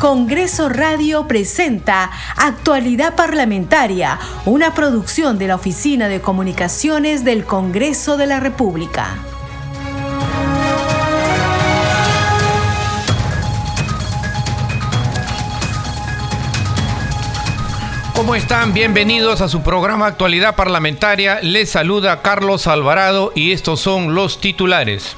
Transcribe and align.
Congreso 0.00 0.70
Radio 0.70 1.28
presenta 1.28 2.10
Actualidad 2.34 3.16
Parlamentaria, 3.16 4.18
una 4.46 4.72
producción 4.72 5.36
de 5.36 5.48
la 5.48 5.56
Oficina 5.56 6.08
de 6.08 6.22
Comunicaciones 6.22 7.22
del 7.22 7.44
Congreso 7.44 8.16
de 8.16 8.26
la 8.26 8.40
República. 8.40 9.18
¿Cómo 18.14 18.34
están? 18.34 18.72
Bienvenidos 18.72 19.42
a 19.42 19.48
su 19.48 19.60
programa 19.60 20.06
Actualidad 20.06 20.56
Parlamentaria. 20.56 21.40
Les 21.42 21.68
saluda 21.68 22.22
Carlos 22.22 22.66
Alvarado 22.66 23.32
y 23.34 23.52
estos 23.52 23.80
son 23.80 24.14
los 24.14 24.40
titulares. 24.40 25.14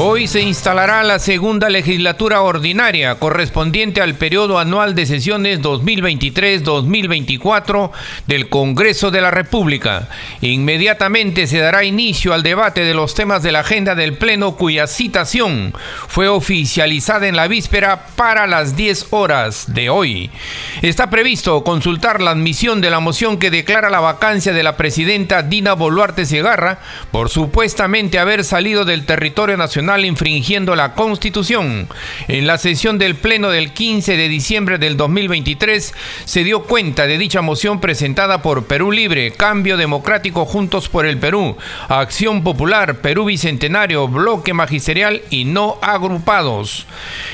Hoy 0.00 0.28
se 0.28 0.42
instalará 0.42 1.02
la 1.02 1.18
segunda 1.18 1.68
legislatura 1.68 2.42
ordinaria 2.42 3.16
correspondiente 3.16 4.00
al 4.00 4.14
periodo 4.14 4.60
anual 4.60 4.94
de 4.94 5.06
sesiones 5.06 5.60
2023-2024 5.60 7.90
del 8.28 8.48
Congreso 8.48 9.10
de 9.10 9.20
la 9.20 9.32
República. 9.32 10.08
Inmediatamente 10.40 11.48
se 11.48 11.58
dará 11.58 11.82
inicio 11.82 12.32
al 12.32 12.44
debate 12.44 12.84
de 12.84 12.94
los 12.94 13.16
temas 13.16 13.42
de 13.42 13.50
la 13.50 13.58
agenda 13.58 13.96
del 13.96 14.16
Pleno 14.16 14.54
cuya 14.54 14.86
citación 14.86 15.74
fue 16.06 16.28
oficializada 16.28 17.26
en 17.26 17.34
la 17.34 17.48
víspera 17.48 18.06
para 18.14 18.46
las 18.46 18.76
10 18.76 19.08
horas 19.10 19.74
de 19.74 19.90
hoy. 19.90 20.30
Está 20.80 21.10
previsto 21.10 21.64
consultar 21.64 22.22
la 22.22 22.30
admisión 22.30 22.80
de 22.80 22.90
la 22.90 23.00
moción 23.00 23.36
que 23.36 23.50
declara 23.50 23.90
la 23.90 23.98
vacancia 23.98 24.52
de 24.52 24.62
la 24.62 24.76
presidenta 24.76 25.42
Dina 25.42 25.72
Boluarte 25.72 26.24
Segarra 26.24 26.78
por 27.10 27.30
supuestamente 27.30 28.20
haber 28.20 28.44
salido 28.44 28.84
del 28.84 29.04
territorio 29.04 29.56
nacional 29.56 29.87
infringiendo 29.96 30.76
la 30.76 30.92
Constitución. 30.92 31.88
En 32.28 32.46
la 32.46 32.58
sesión 32.58 32.98
del 32.98 33.14
Pleno 33.14 33.48
del 33.48 33.72
15 33.72 34.16
de 34.16 34.28
diciembre 34.28 34.76
del 34.76 34.96
2023 34.98 35.94
se 36.24 36.44
dio 36.44 36.64
cuenta 36.64 37.06
de 37.06 37.16
dicha 37.16 37.40
moción 37.40 37.80
presentada 37.80 38.42
por 38.42 38.66
Perú 38.66 38.92
Libre, 38.92 39.32
Cambio 39.32 39.78
Democrático 39.78 40.44
Juntos 40.44 40.90
por 40.90 41.06
el 41.06 41.16
Perú, 41.16 41.56
Acción 41.88 42.44
Popular, 42.44 42.96
Perú 42.96 43.24
Bicentenario, 43.24 44.08
Bloque 44.08 44.52
Magisterial 44.52 45.22
y 45.30 45.46
no 45.46 45.78
agrupados. 45.80 46.86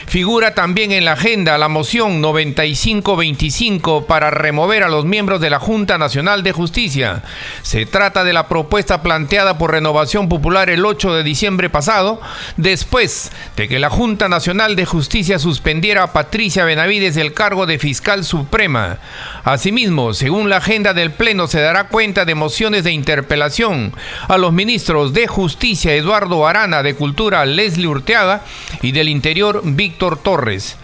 Figura 0.07 0.55
también 0.55 0.93
en 0.93 1.05
la 1.05 1.13
agenda 1.13 1.59
la 1.59 1.69
moción 1.69 2.21
9525 2.21 4.07
para 4.07 4.31
remover 4.31 4.85
a 4.85 4.89
los 4.89 5.05
miembros 5.05 5.41
de 5.41 5.51
la 5.51 5.59
Junta 5.59 5.99
Nacional 5.99 6.45
de 6.45 6.53
Justicia. 6.53 7.23
Se 7.63 7.85
trata 7.87 8.23
de 8.23 8.33
la 8.33 8.47
propuesta 8.47 9.03
planteada 9.03 9.59
por 9.59 9.73
Renovación 9.73 10.29
Popular 10.29 10.71
el 10.71 10.85
8 10.85 11.15
de 11.15 11.23
diciembre 11.23 11.71
pasado, 11.71 12.21
después 12.57 13.31
de 13.57 13.69
que 13.69 13.79
la 13.79 13.91
Junta 13.91 14.29
Nacional 14.29 14.77
de 14.77 14.85
Justicia 14.85 15.39
suspendiera 15.39 16.05
a 16.05 16.13
Patricia 16.13 16.65
Benavides 16.65 17.15
del 17.15 17.35
cargo 17.35 17.67
de 17.67 17.79
fiscal 17.79 18.25
suprema. 18.25 18.99
Asimismo, 19.45 20.15
según 20.15 20.49
la 20.49 20.59
agenda 20.59 20.95
del 20.95 21.11
Pleno, 21.11 21.47
se 21.47 21.61
dará 21.61 21.89
cuenta 21.89 22.25
de 22.25 22.35
mociones 22.35 22.85
de 22.85 22.93
interpelación 22.93 23.93
a 24.29 24.39
los 24.39 24.53
ministros 24.53 25.13
de 25.13 25.27
Justicia 25.27 25.95
Eduardo 25.95 26.47
Arana, 26.47 26.83
de 26.83 26.95
Cultura 26.95 27.45
Leslie 27.47 27.87
Urteaga 27.87 28.43
y 28.83 28.93
del 28.93 29.09
Interior 29.09 29.63
Víctor 29.65 30.23
Torres. 30.23 30.77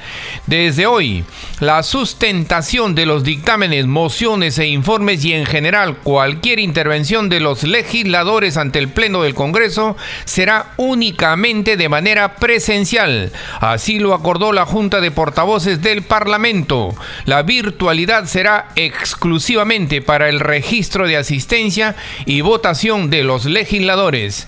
Desde 0.46 0.86
hoy, 0.86 1.24
la 1.60 1.82
sustentación 1.82 2.94
de 2.94 3.06
los 3.06 3.24
dictámenes, 3.24 3.86
mociones 3.86 4.58
e 4.58 4.66
informes 4.66 5.24
y 5.24 5.32
en 5.32 5.46
general 5.46 5.98
cualquier 5.98 6.58
intervención 6.58 7.28
de 7.28 7.40
los 7.40 7.62
legisladores 7.62 8.56
ante 8.56 8.78
el 8.78 8.88
Pleno 8.88 9.22
del 9.22 9.34
Congreso 9.34 9.96
será 10.24 10.72
únicamente 10.76 11.49
de 11.50 11.88
manera 11.88 12.36
presencial. 12.36 13.32
Así 13.58 13.98
lo 13.98 14.14
acordó 14.14 14.52
la 14.52 14.66
Junta 14.66 15.00
de 15.00 15.10
Portavoces 15.10 15.82
del 15.82 16.02
Parlamento. 16.02 16.94
La 17.24 17.42
virtualidad 17.42 18.26
será 18.26 18.68
exclusivamente 18.76 20.00
para 20.00 20.28
el 20.28 20.38
registro 20.38 21.08
de 21.08 21.16
asistencia 21.16 21.96
y 22.24 22.40
votación 22.40 23.10
de 23.10 23.24
los 23.24 23.46
legisladores. 23.46 24.46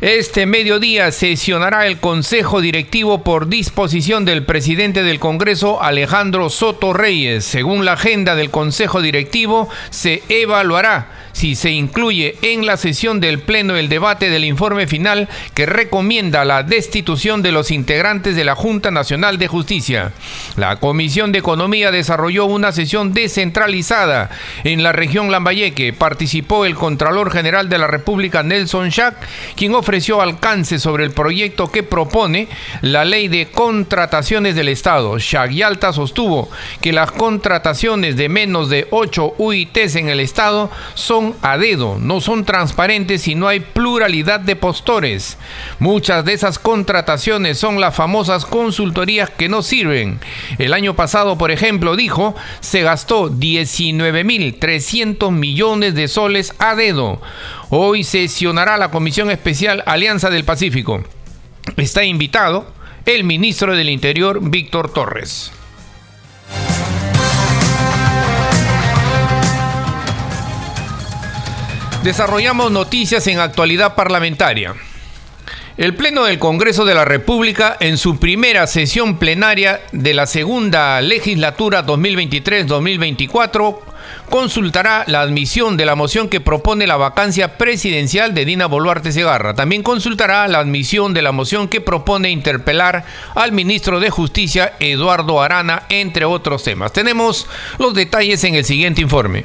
Este 0.00 0.46
mediodía 0.46 1.12
sesionará 1.12 1.86
el 1.86 2.00
Consejo 2.00 2.60
Directivo 2.60 3.22
por 3.22 3.48
disposición 3.48 4.24
del 4.24 4.44
presidente 4.44 5.04
del 5.04 5.20
Congreso, 5.20 5.80
Alejandro 5.80 6.50
Soto 6.50 6.92
Reyes. 6.92 7.44
Según 7.44 7.84
la 7.84 7.92
agenda 7.92 8.34
del 8.34 8.50
Consejo 8.50 9.00
Directivo, 9.00 9.68
se 9.90 10.22
evaluará 10.28 11.29
si 11.32 11.54
se 11.54 11.70
incluye 11.70 12.36
en 12.42 12.66
la 12.66 12.76
sesión 12.76 13.20
del 13.20 13.40
Pleno 13.40 13.76
el 13.76 13.88
debate 13.88 14.30
del 14.30 14.44
informe 14.44 14.86
final 14.86 15.28
que 15.54 15.66
recomienda 15.66 16.44
la 16.44 16.62
destitución 16.62 17.42
de 17.42 17.52
los 17.52 17.70
integrantes 17.70 18.36
de 18.36 18.44
la 18.44 18.54
Junta 18.54 18.90
Nacional 18.90 19.38
de 19.38 19.48
Justicia. 19.48 20.12
La 20.56 20.76
Comisión 20.76 21.32
de 21.32 21.38
Economía 21.38 21.90
desarrolló 21.90 22.46
una 22.46 22.72
sesión 22.72 23.12
descentralizada 23.12 24.30
en 24.64 24.82
la 24.82 24.92
región 24.92 25.30
Lambayeque. 25.30 25.92
Participó 25.92 26.64
el 26.64 26.74
Contralor 26.74 27.30
General 27.30 27.68
de 27.68 27.78
la 27.78 27.86
República, 27.86 28.42
Nelson 28.42 28.90
Schack, 28.90 29.16
quien 29.56 29.74
ofreció 29.74 30.20
alcance 30.20 30.78
sobre 30.78 31.04
el 31.04 31.12
proyecto 31.12 31.70
que 31.70 31.82
propone 31.82 32.48
la 32.82 33.04
ley 33.04 33.28
de 33.28 33.48
contrataciones 33.48 34.54
del 34.54 34.68
Estado. 34.68 35.18
Schack 35.18 35.50
Yalta 35.50 35.92
sostuvo 35.92 36.50
que 36.80 36.92
las 36.92 37.12
contrataciones 37.12 38.16
de 38.16 38.28
menos 38.28 38.68
de 38.70 38.86
8 38.90 39.34
UITs 39.38 39.96
en 39.96 40.08
el 40.08 40.20
Estado 40.20 40.70
son 40.94 41.19
a 41.42 41.58
dedo, 41.58 41.98
no 42.00 42.20
son 42.20 42.44
transparentes 42.44 43.28
y 43.28 43.34
no 43.34 43.48
hay 43.48 43.60
pluralidad 43.60 44.40
de 44.40 44.56
postores. 44.56 45.36
Muchas 45.78 46.24
de 46.24 46.32
esas 46.32 46.58
contrataciones 46.58 47.58
son 47.58 47.80
las 47.80 47.94
famosas 47.94 48.46
consultorías 48.46 49.30
que 49.30 49.48
no 49.48 49.62
sirven. 49.62 50.20
El 50.58 50.72
año 50.72 50.94
pasado, 50.94 51.38
por 51.38 51.50
ejemplo, 51.50 51.96
dijo, 51.96 52.34
se 52.60 52.82
gastó 52.82 53.30
19.300 53.30 55.30
millones 55.30 55.94
de 55.94 56.08
soles 56.08 56.54
a 56.58 56.74
dedo. 56.74 57.20
Hoy 57.68 58.04
sesionará 58.04 58.76
la 58.76 58.90
Comisión 58.90 59.30
Especial 59.30 59.82
Alianza 59.86 60.30
del 60.30 60.44
Pacífico. 60.44 61.04
Está 61.76 62.04
invitado 62.04 62.66
el 63.06 63.24
ministro 63.24 63.76
del 63.76 63.90
Interior, 63.90 64.40
Víctor 64.42 64.92
Torres. 64.92 65.52
Desarrollamos 72.02 72.72
noticias 72.72 73.26
en 73.26 73.40
actualidad 73.40 73.94
parlamentaria. 73.94 74.74
El 75.76 75.94
Pleno 75.94 76.24
del 76.24 76.38
Congreso 76.38 76.86
de 76.86 76.94
la 76.94 77.04
República, 77.04 77.76
en 77.78 77.98
su 77.98 78.18
primera 78.18 78.66
sesión 78.66 79.18
plenaria 79.18 79.82
de 79.92 80.14
la 80.14 80.26
segunda 80.26 80.98
legislatura 81.02 81.84
2023-2024, 81.84 83.80
consultará 84.30 85.04
la 85.08 85.20
admisión 85.20 85.76
de 85.76 85.84
la 85.84 85.94
moción 85.94 86.30
que 86.30 86.40
propone 86.40 86.86
la 86.86 86.96
vacancia 86.96 87.58
presidencial 87.58 88.32
de 88.32 88.46
Dina 88.46 88.64
Boluarte 88.64 89.12
Segarra. 89.12 89.54
También 89.54 89.82
consultará 89.82 90.48
la 90.48 90.60
admisión 90.60 91.12
de 91.12 91.20
la 91.20 91.32
moción 91.32 91.68
que 91.68 91.82
propone 91.82 92.30
interpelar 92.30 93.04
al 93.34 93.52
ministro 93.52 94.00
de 94.00 94.08
Justicia, 94.08 94.72
Eduardo 94.80 95.42
Arana, 95.42 95.82
entre 95.90 96.24
otros 96.24 96.64
temas. 96.64 96.94
Tenemos 96.94 97.46
los 97.78 97.92
detalles 97.92 98.42
en 98.44 98.54
el 98.54 98.64
siguiente 98.64 99.02
informe. 99.02 99.44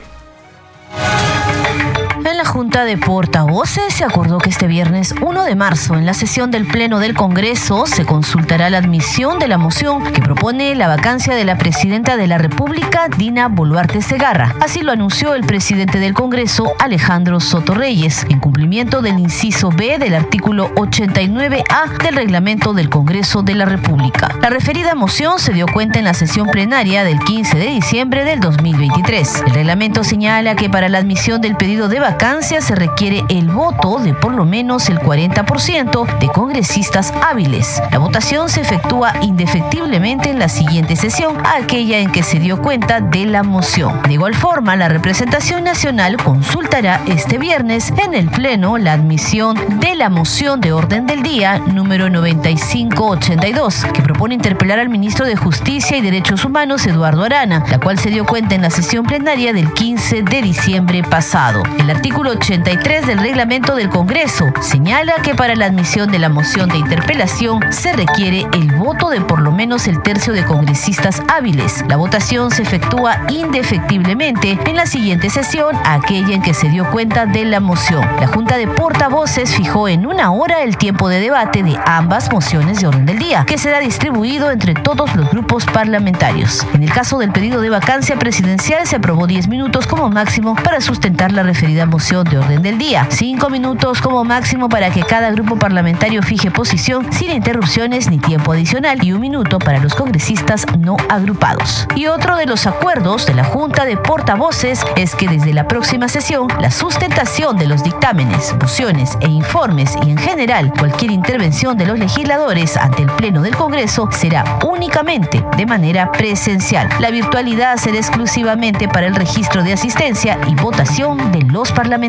Junta 2.45 2.85
de 2.85 2.97
Portavoces 2.97 3.93
se 3.93 4.05
acordó 4.05 4.37
que 4.37 4.49
este 4.49 4.67
viernes 4.67 5.13
1 5.19 5.43
de 5.43 5.55
marzo, 5.55 5.95
en 5.95 6.05
la 6.05 6.13
sesión 6.13 6.51
del 6.51 6.67
Pleno 6.67 6.99
del 6.99 7.15
Congreso, 7.15 7.85
se 7.87 8.05
consultará 8.05 8.69
la 8.69 8.77
admisión 8.77 9.39
de 9.39 9.47
la 9.47 9.57
moción 9.57 10.13
que 10.13 10.21
propone 10.21 10.75
la 10.75 10.87
vacancia 10.87 11.35
de 11.35 11.43
la 11.43 11.57
presidenta 11.57 12.17
de 12.17 12.27
la 12.27 12.37
República, 12.37 13.07
Dina 13.17 13.47
Boluarte 13.47 14.01
Segarra. 14.01 14.55
Así 14.61 14.81
lo 14.81 14.91
anunció 14.91 15.33
el 15.33 15.43
presidente 15.43 15.99
del 15.99 16.13
Congreso, 16.13 16.73
Alejandro 16.79 17.39
Soto 17.39 17.73
Reyes, 17.73 18.25
en 18.29 18.39
cumplimiento 18.39 19.01
del 19.01 19.19
inciso 19.19 19.69
B 19.69 19.97
del 19.97 20.13
artículo 20.13 20.73
89A 20.75 21.97
del 22.01 22.15
reglamento 22.15 22.73
del 22.73 22.89
Congreso 22.89 23.41
de 23.41 23.55
la 23.55 23.65
República. 23.65 24.29
La 24.41 24.49
referida 24.49 24.95
moción 24.95 25.39
se 25.39 25.51
dio 25.51 25.65
cuenta 25.65 25.99
en 25.99 26.05
la 26.05 26.13
sesión 26.13 26.47
plenaria 26.47 27.03
del 27.03 27.19
15 27.19 27.57
de 27.57 27.67
diciembre 27.67 28.23
del 28.23 28.39
2023. 28.39 29.43
El 29.47 29.53
reglamento 29.53 30.03
señala 30.03 30.55
que 30.55 30.69
para 30.69 30.89
la 30.89 30.99
admisión 30.99 31.41
del 31.41 31.57
pedido 31.57 31.89
de 31.89 31.99
vacancia, 31.99 32.35
se 32.45 32.75
requiere 32.75 33.25
el 33.29 33.49
voto 33.49 33.97
de 33.97 34.13
por 34.13 34.31
lo 34.31 34.45
menos 34.45 34.89
el 34.89 34.99
40% 34.99 36.19
de 36.19 36.27
congresistas 36.27 37.11
hábiles. 37.27 37.81
La 37.91 37.97
votación 37.97 38.49
se 38.49 38.61
efectúa 38.61 39.13
indefectiblemente 39.21 40.29
en 40.29 40.37
la 40.37 40.47
siguiente 40.47 40.95
sesión, 40.95 41.37
aquella 41.43 41.97
en 41.97 42.11
que 42.11 42.21
se 42.21 42.37
dio 42.37 42.61
cuenta 42.61 43.01
de 43.01 43.25
la 43.25 43.41
moción. 43.41 43.99
De 44.03 44.13
igual 44.13 44.35
forma, 44.35 44.75
la 44.75 44.89
representación 44.89 45.63
nacional 45.63 46.17
consultará 46.17 47.01
este 47.07 47.39
viernes 47.39 47.91
en 48.03 48.13
el 48.13 48.29
Pleno 48.29 48.77
la 48.77 48.93
admisión 48.93 49.79
de 49.79 49.95
la 49.95 50.09
moción 50.09 50.61
de 50.61 50.71
orden 50.71 51.07
del 51.07 51.23
día 51.23 51.57
número 51.57 52.11
9582, 52.11 53.85
que 53.91 54.03
propone 54.03 54.35
interpelar 54.35 54.77
al 54.77 54.89
ministro 54.89 55.25
de 55.25 55.35
Justicia 55.35 55.97
y 55.97 56.01
Derechos 56.01 56.45
Humanos, 56.45 56.85
Eduardo 56.85 57.23
Arana, 57.23 57.63
la 57.71 57.79
cual 57.79 57.97
se 57.97 58.11
dio 58.11 58.23
cuenta 58.23 58.53
en 58.53 58.61
la 58.61 58.69
sesión 58.69 59.03
plenaria 59.03 59.51
del 59.51 59.73
15 59.73 60.21
de 60.21 60.41
diciembre 60.43 61.01
pasado. 61.01 61.63
El 61.79 61.89
artículo 61.89 62.24
artículo 62.25 62.39
83 62.39 63.07
del 63.07 63.19
reglamento 63.19 63.75
del 63.75 63.89
Congreso 63.89 64.45
señala 64.59 65.13
que 65.23 65.35
para 65.35 65.55
la 65.55 65.65
admisión 65.65 66.11
de 66.11 66.17
la 66.17 66.29
moción 66.29 66.69
de 66.69 66.77
interpelación 66.77 67.59
se 67.71 67.93
requiere 67.93 68.47
el 68.53 68.71
voto 68.73 69.09
de 69.09 69.21
por 69.21 69.41
lo 69.41 69.51
menos 69.51 69.87
el 69.87 70.01
tercio 70.01 70.33
de 70.33 70.43
congresistas 70.43 71.21
hábiles. 71.27 71.83
La 71.87 71.97
votación 71.97 72.51
se 72.51 72.63
efectúa 72.63 73.17
indefectiblemente 73.29 74.57
en 74.65 74.75
la 74.75 74.85
siguiente 74.85 75.29
sesión, 75.29 75.75
aquella 75.85 76.33
en 76.33 76.41
que 76.41 76.53
se 76.53 76.69
dio 76.69 76.89
cuenta 76.89 77.25
de 77.25 77.45
la 77.45 77.59
moción. 77.59 78.07
La 78.19 78.27
Junta 78.27 78.57
de 78.57 78.67
Portavoces 78.67 79.53
fijó 79.53 79.87
en 79.87 80.07
una 80.07 80.31
hora 80.31 80.63
el 80.63 80.77
tiempo 80.77 81.09
de 81.09 81.19
debate 81.19 81.63
de 81.63 81.77
ambas 81.85 82.31
mociones 82.31 82.79
de 82.79 82.87
orden 82.87 83.05
del 83.05 83.19
día, 83.19 83.45
que 83.45 83.57
será 83.57 83.79
distribuido 83.79 84.49
entre 84.51 84.73
todos 84.73 85.15
los 85.15 85.29
grupos 85.29 85.65
parlamentarios. 85.65 86.65
En 86.73 86.81
el 86.81 86.91
caso 86.91 87.19
del 87.19 87.31
pedido 87.31 87.61
de 87.61 87.69
vacancia 87.69 88.17
presidencial 88.17 88.87
se 88.87 88.95
aprobó 88.95 89.27
10 89.27 89.47
minutos 89.47 89.85
como 89.85 90.09
máximo 90.09 90.55
para 90.55 90.81
sustentar 90.81 91.31
la 91.31 91.43
referida 91.43 91.85
moción 91.85 92.14
de 92.23 92.37
orden 92.37 92.61
del 92.61 92.77
día, 92.77 93.07
5 93.09 93.49
minutos 93.49 94.01
como 94.01 94.23
máximo 94.23 94.69
para 94.69 94.89
que 94.89 95.03
cada 95.03 95.31
grupo 95.31 95.57
parlamentario 95.57 96.23
fije 96.23 96.51
posición 96.51 97.11
sin 97.11 97.31
interrupciones 97.31 98.09
ni 98.09 98.19
tiempo 98.19 98.53
adicional 98.53 99.03
y 99.03 99.11
un 99.11 99.19
minuto 99.19 99.59
para 99.59 99.79
los 99.79 99.95
congresistas 99.95 100.65
no 100.79 100.95
agrupados. 101.09 101.87
Y 101.95 102.07
otro 102.07 102.37
de 102.37 102.45
los 102.45 102.67
acuerdos 102.67 103.25
de 103.25 103.33
la 103.33 103.43
Junta 103.43 103.85
de 103.85 103.97
Portavoces 103.97 104.85
es 104.95 105.15
que 105.15 105.27
desde 105.27 105.53
la 105.53 105.67
próxima 105.67 106.07
sesión 106.07 106.47
la 106.59 106.71
sustentación 106.71 107.57
de 107.57 107.67
los 107.67 107.83
dictámenes, 107.83 108.55
mociones 108.61 109.17
e 109.21 109.27
informes 109.27 109.95
y 110.05 110.11
en 110.11 110.17
general 110.17 110.71
cualquier 110.77 111.11
intervención 111.11 111.77
de 111.77 111.85
los 111.85 111.99
legisladores 111.99 112.77
ante 112.77 113.03
el 113.03 113.11
Pleno 113.11 113.41
del 113.41 113.55
Congreso 113.55 114.09
será 114.11 114.59
únicamente 114.65 115.43
de 115.57 115.65
manera 115.65 116.11
presencial. 116.11 116.87
La 116.99 117.11
virtualidad 117.11 117.77
será 117.77 117.97
exclusivamente 117.97 118.87
para 118.87 119.07
el 119.07 119.15
registro 119.15 119.63
de 119.63 119.73
asistencia 119.73 120.39
y 120.47 120.55
votación 120.55 121.31
de 121.31 121.41
los 121.41 121.71
parlamentarios. 121.71 122.04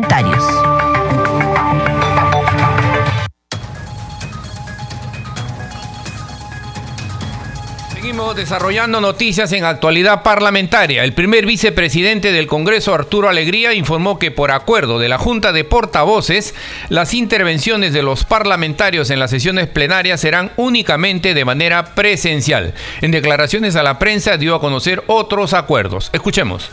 Seguimos 7.93 8.35
desarrollando 8.35 9.01
noticias 9.01 9.51
en 9.53 9.65
actualidad 9.65 10.21
parlamentaria. 10.21 11.03
El 11.03 11.13
primer 11.13 11.47
vicepresidente 11.47 12.31
del 12.31 12.45
Congreso, 12.45 12.93
Arturo 12.93 13.27
Alegría, 13.27 13.73
informó 13.73 14.19
que 14.19 14.29
por 14.29 14.51
acuerdo 14.51 14.99
de 14.99 15.09
la 15.09 15.17
Junta 15.17 15.51
de 15.51 15.63
Portavoces, 15.63 16.53
las 16.89 17.15
intervenciones 17.15 17.91
de 17.91 18.03
los 18.03 18.23
parlamentarios 18.23 19.09
en 19.09 19.19
las 19.19 19.31
sesiones 19.31 19.67
plenarias 19.67 20.21
serán 20.21 20.51
únicamente 20.57 21.33
de 21.33 21.45
manera 21.45 21.95
presencial. 21.95 22.75
En 23.01 23.11
declaraciones 23.11 23.75
a 23.75 23.83
la 23.83 23.97
prensa 23.97 24.37
dio 24.37 24.53
a 24.53 24.61
conocer 24.61 25.03
otros 25.07 25.53
acuerdos. 25.53 26.11
Escuchemos 26.13 26.69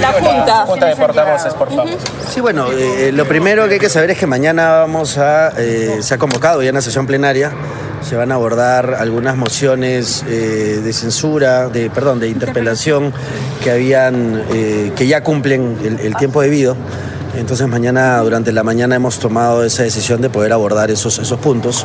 la 0.00 0.12
Junta. 0.12 0.66
Junta 0.66 0.86
de 0.86 0.96
portavoces, 0.96 1.54
por 1.54 1.74
favor. 1.74 1.98
Sí, 2.28 2.40
bueno, 2.40 2.70
eh, 2.72 3.10
lo 3.12 3.26
primero 3.26 3.66
que 3.68 3.74
hay 3.74 3.80
que 3.80 3.88
saber 3.88 4.10
es 4.10 4.18
que 4.18 4.26
mañana 4.26 4.70
vamos 4.72 5.18
a, 5.18 5.52
eh, 5.56 5.98
se 6.00 6.14
ha 6.14 6.18
convocado 6.18 6.62
ya 6.62 6.70
una 6.70 6.82
sesión 6.82 7.06
plenaria, 7.06 7.52
se 8.02 8.16
van 8.16 8.32
a 8.32 8.34
abordar 8.34 8.96
algunas 8.98 9.36
mociones 9.36 10.24
eh, 10.28 10.80
de 10.82 10.92
censura, 10.92 11.68
de, 11.68 11.90
perdón, 11.90 12.20
de 12.20 12.28
interpelación 12.28 13.12
que 13.62 13.70
habían, 13.70 14.44
que 14.94 15.06
ya 15.06 15.22
cumplen 15.22 15.78
el, 15.82 16.00
el 16.00 16.16
tiempo 16.16 16.42
debido. 16.42 16.76
Entonces 17.36 17.66
mañana, 17.66 18.18
durante 18.18 18.52
la 18.52 18.62
mañana, 18.62 18.94
hemos 18.94 19.18
tomado 19.18 19.64
esa 19.64 19.82
decisión 19.82 20.20
de 20.20 20.30
poder 20.30 20.52
abordar 20.52 20.90
esos, 20.90 21.18
esos 21.18 21.40
puntos. 21.40 21.84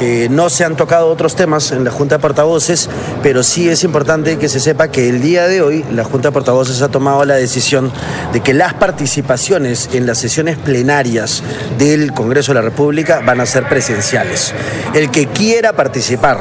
Eh, 0.00 0.28
no 0.30 0.50
se 0.50 0.64
han 0.64 0.76
tocado 0.76 1.08
otros 1.08 1.36
temas 1.36 1.70
en 1.72 1.84
la 1.84 1.90
Junta 1.90 2.16
de 2.16 2.22
Portavoces, 2.22 2.88
pero 3.22 3.42
sí 3.42 3.68
es 3.68 3.84
importante 3.84 4.38
que 4.38 4.48
se 4.48 4.60
sepa 4.60 4.88
que 4.88 5.08
el 5.08 5.22
día 5.22 5.46
de 5.46 5.62
hoy 5.62 5.84
la 5.92 6.04
Junta 6.04 6.28
de 6.28 6.32
Portavoces 6.32 6.82
ha 6.82 6.88
tomado 6.88 7.24
la 7.24 7.34
decisión 7.34 7.92
de 8.32 8.40
que 8.40 8.54
las 8.54 8.74
participaciones 8.74 9.90
en 9.92 10.06
las 10.06 10.18
sesiones 10.18 10.58
plenarias 10.58 11.42
del 11.78 12.12
Congreso 12.12 12.52
de 12.52 12.56
la 12.56 12.62
República 12.62 13.20
van 13.24 13.40
a 13.40 13.46
ser 13.46 13.68
presenciales. 13.68 14.52
El 14.94 15.10
que 15.10 15.26
quiera 15.26 15.74
participar 15.74 16.38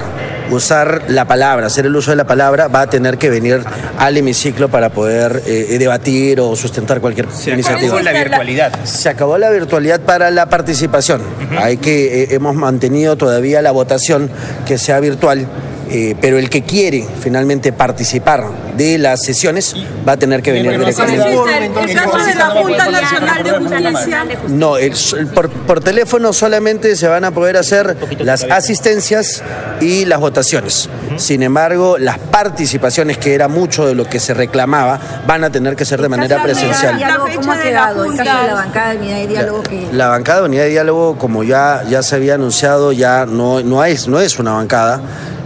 usar 0.52 1.04
la 1.08 1.26
palabra, 1.26 1.68
hacer 1.68 1.86
el 1.86 1.96
uso 1.96 2.12
de 2.12 2.18
la 2.18 2.26
palabra, 2.26 2.68
va 2.68 2.82
a 2.82 2.90
tener 2.90 3.18
que 3.18 3.30
venir 3.30 3.62
al 3.98 4.18
hemiciclo 4.18 4.70
para 4.70 4.90
poder 4.90 5.42
eh, 5.46 5.78
debatir 5.80 6.40
o 6.40 6.56
sustentar 6.56 7.02
cualquier 7.02 7.28
Se 7.32 7.52
iniciativa. 7.52 7.88
acabó 7.88 8.02
la 8.02 8.14
virtualidad. 8.14 8.84
Se 8.84 9.10
acabó 9.10 9.38
la 9.38 9.50
virtualidad 9.50 10.02
para 10.02 10.32
la 10.32 10.48
participación. 10.50 11.22
Hay 11.58 11.78
que 11.78 12.24
eh, 12.24 12.28
hemos 12.32 12.56
mantenido 12.56 13.16
todavía 13.16 13.62
la 13.62 13.72
votación 13.72 14.30
que 14.66 14.78
sea 14.78 15.00
virtual. 15.00 15.48
Eh, 15.96 16.16
pero 16.20 16.40
el 16.40 16.50
que 16.50 16.64
quiere 16.64 17.06
finalmente 17.22 17.72
participar 17.72 18.44
de 18.76 18.98
las 18.98 19.22
sesiones 19.22 19.76
va 20.08 20.14
a 20.14 20.18
tener 20.18 20.42
que 20.42 20.52
venir 20.52 20.72
directamente. 20.80 21.32
El 21.32 21.94
caso 21.96 22.18
de 22.18 22.34
la 22.34 22.46
Junta 22.50 22.90
Nacional 22.90 23.44
de 23.44 23.52
Justicia. 23.52 24.26
No, 24.48 24.78
el- 24.78 24.94
el- 25.20 25.28
por, 25.28 25.50
por 25.52 25.80
teléfono 25.82 26.34
solamente 26.34 26.96
se 26.96 27.08
van 27.08 27.24
a 27.26 27.32
poder 27.32 27.58
hacer 27.58 27.96
las 28.20 28.44
asistencias 28.44 29.44
y 29.82 30.06
las 30.06 30.20
votaciones. 30.20 30.90
Sin 31.18 31.44
embargo, 31.44 31.98
las 32.00 32.18
participaciones, 32.18 33.20
que 33.20 33.36
era 33.36 33.48
mucho 33.48 33.86
de 33.86 33.94
lo 33.94 34.06
que 34.06 34.20
se 34.20 34.34
reclamaba, 34.34 35.00
van 35.28 35.44
a 35.44 35.52
tener 35.52 35.76
que 35.76 35.86
ser 35.86 36.02
de 36.02 36.10
manera 36.10 36.42
presencial. 36.42 37.00
¿Cómo 37.36 37.52
ha 37.52 37.62
quedado? 37.62 38.06
El 38.06 38.18
caso 38.18 38.42
de 38.42 38.48
la 38.48 38.54
bancada 38.56 38.90
de 38.94 38.98
unidad 38.98 39.18
de 39.18 39.28
diálogo 39.28 39.62
que... 39.64 39.88
La 39.92 40.08
bancada 40.08 40.40
de 40.42 40.46
unidad 40.48 40.64
de 40.64 40.70
diálogo, 40.70 41.18
como 41.20 41.44
ya, 41.44 41.84
ya 41.88 42.02
se 42.02 42.16
había 42.16 42.34
anunciado, 42.34 42.92
ya 42.94 43.28
no, 43.28 43.62
no, 43.62 43.84
es, 43.86 44.08
no 44.08 44.20
es 44.20 44.40
una 44.40 44.54
bancada. 44.54 45.02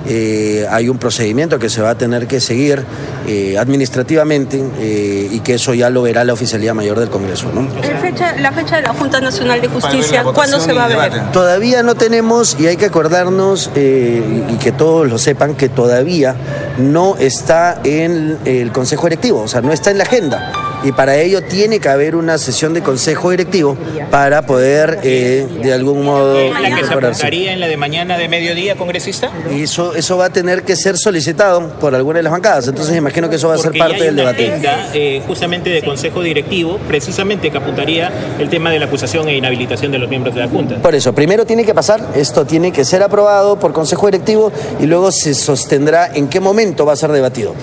Eh, 0.09 0.65
hay 0.69 0.89
un 0.89 0.97
procedimiento 0.97 1.59
que 1.59 1.69
se 1.69 1.81
va 1.81 1.89
a 1.91 1.97
tener 1.97 2.27
que 2.27 2.39
seguir 2.39 2.83
eh, 3.27 3.57
administrativamente 3.57 4.63
eh, 4.79 5.27
y 5.31 5.39
que 5.41 5.55
eso 5.55 5.73
ya 5.73 5.89
lo 5.89 6.01
verá 6.03 6.23
la 6.23 6.33
oficialidad 6.33 6.73
mayor 6.73 6.99
del 6.99 7.09
Congreso. 7.09 7.51
¿no? 7.53 7.67
El 7.83 7.97
fecha- 7.97 8.35
la 8.37 8.51
fecha 8.51 8.77
de 8.77 8.83
la 8.83 8.93
Junta 8.93 9.19
Nacional 9.19 9.59
de 9.61 9.67
Justicia, 9.67 10.23
¿cuándo 10.23 10.59
se 10.59 10.73
va 10.73 10.85
a 10.85 10.87
ver? 10.87 11.31
Todavía 11.31 11.83
no 11.83 11.95
tenemos, 11.95 12.55
y 12.59 12.67
hay 12.67 12.77
que 12.77 12.85
acordarnos, 12.85 13.69
eh, 13.75 14.45
y 14.49 14.55
que 14.57 14.71
todos 14.71 15.07
lo 15.07 15.17
sepan, 15.17 15.55
que 15.55 15.69
todavía 15.69 16.35
no 16.77 17.15
está 17.17 17.79
en 17.83 18.37
el 18.45 18.71
Consejo 18.71 19.03
Directivo, 19.07 19.41
o 19.41 19.47
sea, 19.47 19.61
no 19.61 19.73
está 19.73 19.91
en 19.91 19.97
la 19.97 20.03
agenda. 20.05 20.51
Y 20.83 20.91
para 20.91 21.17
ello 21.17 21.41
tiene 21.43 21.79
que 21.79 21.89
haber 21.89 22.15
una 22.15 22.37
sesión 22.37 22.73
de 22.73 22.81
Consejo 22.81 23.31
Directivo 23.31 23.77
para 24.11 24.45
poder, 24.45 24.99
eh, 25.03 25.47
de 25.63 25.73
algún 25.73 26.03
modo, 26.05 26.35
¿La 26.35 26.59
que 26.59 26.65
se 26.65 26.69
incorporarse. 26.81 27.21
apuntaría 27.21 27.53
en 27.53 27.59
la 27.59 27.67
de 27.67 27.77
mañana 27.77 28.17
de 28.17 28.27
mediodía, 28.29 28.75
congresista? 28.75 29.31
Y 29.53 29.63
eso, 29.63 29.95
eso 29.95 30.17
va 30.17 30.25
a 30.25 30.29
tener 30.29 30.63
que 30.63 30.75
ser 30.75 30.97
solicitado 30.97 31.67
por 31.79 31.95
alguna 31.95 32.17
de 32.17 32.23
las 32.23 32.31
bancadas. 32.31 32.67
Entonces 32.67 32.95
imagino 32.95 33.29
que 33.29 33.37
eso 33.37 33.47
va 33.47 33.55
a 33.55 33.57
ser 33.57 33.67
Porque 33.67 33.79
ya 33.79 33.85
parte 33.85 34.01
hay 34.01 34.05
del 34.05 34.13
una 34.13 34.23
debate. 34.33 34.47
agenda 34.47 34.89
eh, 34.93 35.21
justamente 35.25 35.69
de 35.69 35.81
consejo 35.83 36.21
directivo, 36.21 36.77
precisamente 36.87 37.49
que 37.51 37.57
apuntaría 37.57 38.11
el 38.39 38.49
tema 38.49 38.69
de 38.71 38.79
la 38.79 38.85
acusación 38.85 39.27
e 39.27 39.35
inhabilitación 39.35 39.91
de 39.91 39.97
los 39.99 40.09
miembros 40.09 40.35
de 40.35 40.41
la 40.41 40.47
Junta. 40.47 40.75
Por 40.75 40.93
eso, 40.95 41.13
primero 41.13 41.45
tiene 41.45 41.65
que 41.65 41.73
pasar, 41.73 42.05
esto 42.15 42.45
tiene 42.45 42.71
que 42.71 42.85
ser 42.85 43.01
aprobado 43.03 43.59
por 43.59 43.73
Consejo 43.73 44.05
Directivo 44.05 44.51
y 44.79 44.85
luego 44.85 45.11
se 45.11 45.33
sostendrá 45.33 46.07
en 46.13 46.27
qué 46.27 46.39
momento 46.39 46.85
va 46.85 46.93
a 46.93 46.95
ser 46.95 47.11
debatido. 47.11 47.53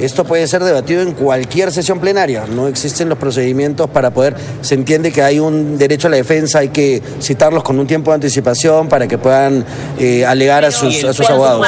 Esto 0.00 0.24
puede 0.24 0.46
ser 0.48 0.64
debatido 0.64 1.02
en 1.02 1.12
cualquier 1.12 1.70
sesión 1.72 2.00
plenaria, 2.00 2.44
no 2.46 2.63
existen 2.68 3.08
los 3.08 3.18
procedimientos 3.18 3.88
para 3.90 4.10
poder, 4.10 4.36
se 4.60 4.74
entiende 4.74 5.12
que 5.12 5.22
hay 5.22 5.38
un 5.40 5.78
derecho 5.78 6.08
a 6.08 6.10
la 6.10 6.16
defensa, 6.16 6.60
hay 6.60 6.68
que 6.68 7.02
citarlos 7.20 7.62
con 7.62 7.78
un 7.78 7.86
tiempo 7.86 8.10
de 8.10 8.16
anticipación 8.16 8.88
para 8.88 9.06
que 9.06 9.18
puedan 9.18 9.64
eh, 9.98 10.24
alegar 10.26 10.64
a 10.64 10.70
sus, 10.70 11.04
a 11.04 11.12
sus 11.12 11.28
abogados. 11.30 11.66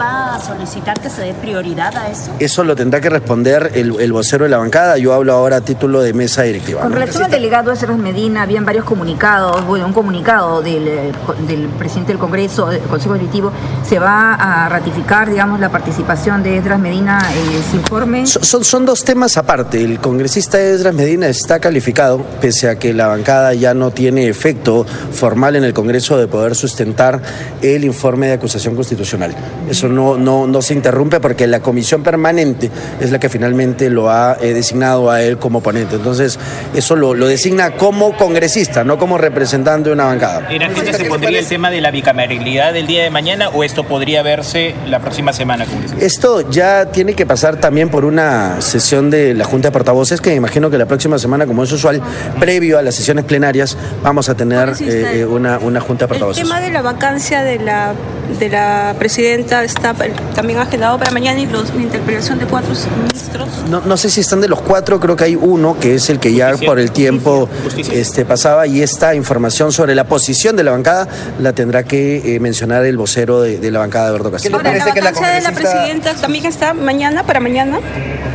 va 0.00 0.34
a 0.36 0.40
solicitar 0.40 1.00
que 1.00 1.10
se 1.10 1.22
dé 1.22 1.34
prioridad 1.34 1.96
a 1.96 2.08
eso? 2.10 2.30
Eso 2.38 2.64
lo 2.64 2.74
tendrá 2.76 3.00
que 3.00 3.10
responder 3.10 3.72
el, 3.74 3.98
el 4.00 4.12
vocero 4.12 4.44
de 4.44 4.50
la 4.50 4.58
bancada, 4.58 4.98
yo 4.98 5.12
hablo 5.14 5.32
ahora 5.32 5.56
a 5.56 5.60
título 5.60 6.00
de 6.02 6.12
mesa 6.12 6.42
directiva. 6.42 6.82
Con 6.82 6.90
¿no? 6.90 6.98
relación 6.98 7.24
al 7.24 7.30
delegado 7.30 7.72
Esdras 7.72 7.98
Medina, 7.98 8.42
habían 8.42 8.64
varios 8.64 8.84
comunicados, 8.84 9.64
bueno, 9.66 9.86
un 9.86 9.92
comunicado 9.92 10.62
del, 10.62 11.12
del 11.46 11.68
presidente 11.78 12.12
del 12.12 12.18
Congreso, 12.18 12.66
del 12.66 12.80
Consejo 12.82 13.14
Directivo, 13.14 13.52
¿se 13.88 13.98
va 13.98 14.34
a 14.34 14.68
ratificar, 14.68 15.28
digamos, 15.30 15.60
la 15.60 15.68
participación 15.70 16.42
de 16.42 16.58
Esdras 16.58 16.78
Medina 16.78 17.20
en 17.32 17.56
ese 17.60 17.76
informe? 17.76 18.26
So- 18.26 18.40
Son, 18.42 18.64
son 18.64 18.86
dos 18.86 19.04
temas 19.04 19.36
aparte. 19.36 19.82
El 19.82 20.00
congresista 20.10 20.60
Esdras 20.60 20.92
Medina 20.92 21.28
está 21.28 21.60
calificado, 21.60 22.26
pese 22.40 22.68
a 22.68 22.74
que 22.74 22.92
la 22.92 23.06
bancada 23.06 23.54
ya 23.54 23.74
no 23.74 23.92
tiene 23.92 24.26
efecto 24.26 24.84
formal 25.12 25.54
en 25.54 25.62
el 25.62 25.72
Congreso 25.72 26.18
de 26.18 26.26
poder 26.26 26.56
sustentar 26.56 27.22
el 27.62 27.84
informe 27.84 28.26
de 28.26 28.32
acusación 28.32 28.74
constitucional. 28.74 29.32
Eso 29.70 29.86
no, 29.86 30.18
no, 30.18 30.48
no 30.48 30.62
se 30.62 30.74
interrumpe 30.74 31.20
porque 31.20 31.46
la 31.46 31.60
comisión 31.60 32.02
permanente 32.02 32.72
es 32.98 33.12
la 33.12 33.20
que 33.20 33.28
finalmente 33.28 33.88
lo 33.88 34.10
ha 34.10 34.36
eh, 34.40 34.52
designado 34.52 35.12
a 35.12 35.22
él 35.22 35.38
como 35.38 35.62
ponente. 35.62 35.94
Entonces, 35.94 36.40
eso 36.74 36.96
lo, 36.96 37.14
lo 37.14 37.28
designa 37.28 37.76
como 37.76 38.16
congresista, 38.16 38.82
no 38.82 38.98
como 38.98 39.16
representante 39.16 39.90
de 39.90 39.92
una 39.92 40.06
bancada. 40.06 40.48
¿En 40.50 40.64
agenda 40.64 40.92
se 40.92 41.04
pondría 41.04 41.38
el 41.38 41.46
tema 41.46 41.70
de 41.70 41.80
la 41.80 41.92
bicameralidad 41.92 42.72
del 42.72 42.88
día 42.88 43.04
de 43.04 43.10
mañana 43.10 43.50
o 43.50 43.62
esto 43.62 43.84
podría 43.84 44.24
verse 44.24 44.74
la 44.88 44.98
próxima 44.98 45.32
semana? 45.32 45.66
Esto 46.00 46.50
ya 46.50 46.86
tiene 46.86 47.14
que 47.14 47.26
pasar 47.26 47.60
también 47.60 47.90
por 47.90 48.04
una 48.04 48.60
sesión 48.60 49.08
de 49.08 49.34
la 49.34 49.44
Junta 49.44 49.68
de 49.68 49.72
Portavoces, 50.00 50.20
que 50.20 50.30
me 50.30 50.36
imagino 50.36 50.70
que 50.70 50.78
la 50.78 50.86
próxima 50.86 51.18
semana, 51.18 51.46
como 51.46 51.62
es 51.62 51.72
usual, 51.72 52.00
previo 52.38 52.78
a 52.78 52.82
las 52.82 52.94
sesiones 52.94 53.24
plenarias, 53.24 53.76
vamos 54.02 54.28
a 54.28 54.34
tener 54.34 54.72
eh, 54.80 55.26
una, 55.26 55.58
una 55.58 55.80
Junta 55.80 56.06
de 56.06 56.14
El 56.14 56.18
Portavoces. 56.20 56.42
tema 56.42 56.60
de 56.60 56.70
la 56.70 56.82
vacancia 56.82 57.42
de 57.42 57.58
la 57.58 57.94
de 58.38 58.48
la 58.48 58.94
presidenta 58.98 59.64
está 59.64 59.94
también 60.34 60.58
agendado 60.58 60.98
para 60.98 61.10
mañana 61.10 61.40
y 61.40 61.46
los, 61.46 61.74
la 61.74 61.82
interpelación 61.82 62.38
de 62.38 62.46
cuatro 62.46 62.72
ministros. 63.02 63.48
No, 63.68 63.80
no, 63.80 63.96
sé 63.96 64.10
si 64.10 64.20
están 64.20 64.40
de 64.40 64.48
los 64.48 64.60
cuatro, 64.60 65.00
creo 65.00 65.16
que 65.16 65.24
hay 65.24 65.36
uno 65.36 65.78
que 65.78 65.96
es 65.96 66.10
el 66.10 66.20
que 66.20 66.32
ya 66.32 66.56
por 66.56 66.78
el 66.78 66.92
tiempo 66.92 67.48
este, 67.92 68.24
pasaba 68.24 68.66
y 68.66 68.82
esta 68.82 69.14
información 69.14 69.72
sobre 69.72 69.94
la 69.94 70.04
posición 70.04 70.56
de 70.56 70.64
la 70.64 70.70
bancada 70.72 71.08
la 71.38 71.52
tendrá 71.52 71.82
que 71.82 72.36
eh, 72.36 72.40
mencionar 72.40 72.84
el 72.84 72.96
vocero 72.96 73.40
de, 73.40 73.70
la 73.70 73.80
bancada, 73.80 74.08
Alberto 74.08 74.30
Castillo. 74.30 74.58
¿Qué 74.58 74.64
le 74.64 74.70
parece 74.70 74.88
la 74.88 75.12
que 75.12 75.20
la 75.20 75.32
de 75.32 75.40
la 75.40 75.52
presidenta 75.52 76.14
también 76.14 76.46
está 76.46 76.74
mañana, 76.74 77.24
para 77.24 77.40
mañana? 77.40 77.78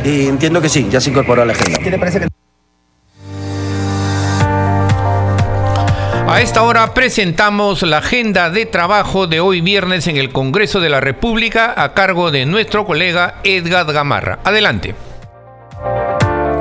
Eh, 0.04 0.26
entiendo 0.28 0.60
que 0.60 0.68
sí, 0.68 0.86
ya 0.90 1.00
se 1.00 1.10
incorporó 1.10 1.42
a 1.42 1.44
la 1.44 1.54
agenda. 1.56 1.78
¿Qué 1.78 1.90
le 1.90 1.98
parece 1.98 2.20
que 2.20 2.28
A 6.28 6.40
esta 6.40 6.64
hora 6.64 6.92
presentamos 6.92 7.82
la 7.82 7.98
agenda 7.98 8.50
de 8.50 8.66
trabajo 8.66 9.26
de 9.26 9.40
hoy 9.40 9.60
viernes 9.60 10.06
en 10.06 10.16
el 10.16 10.32
Congreso 10.32 10.80
de 10.80 10.90
la 10.90 11.00
República 11.00 11.72
a 11.76 11.94
cargo 11.94 12.30
de 12.30 12.44
nuestro 12.46 12.84
colega 12.84 13.36
Edgar 13.44 13.90
Gamarra. 13.92 14.40
Adelante. 14.44 14.94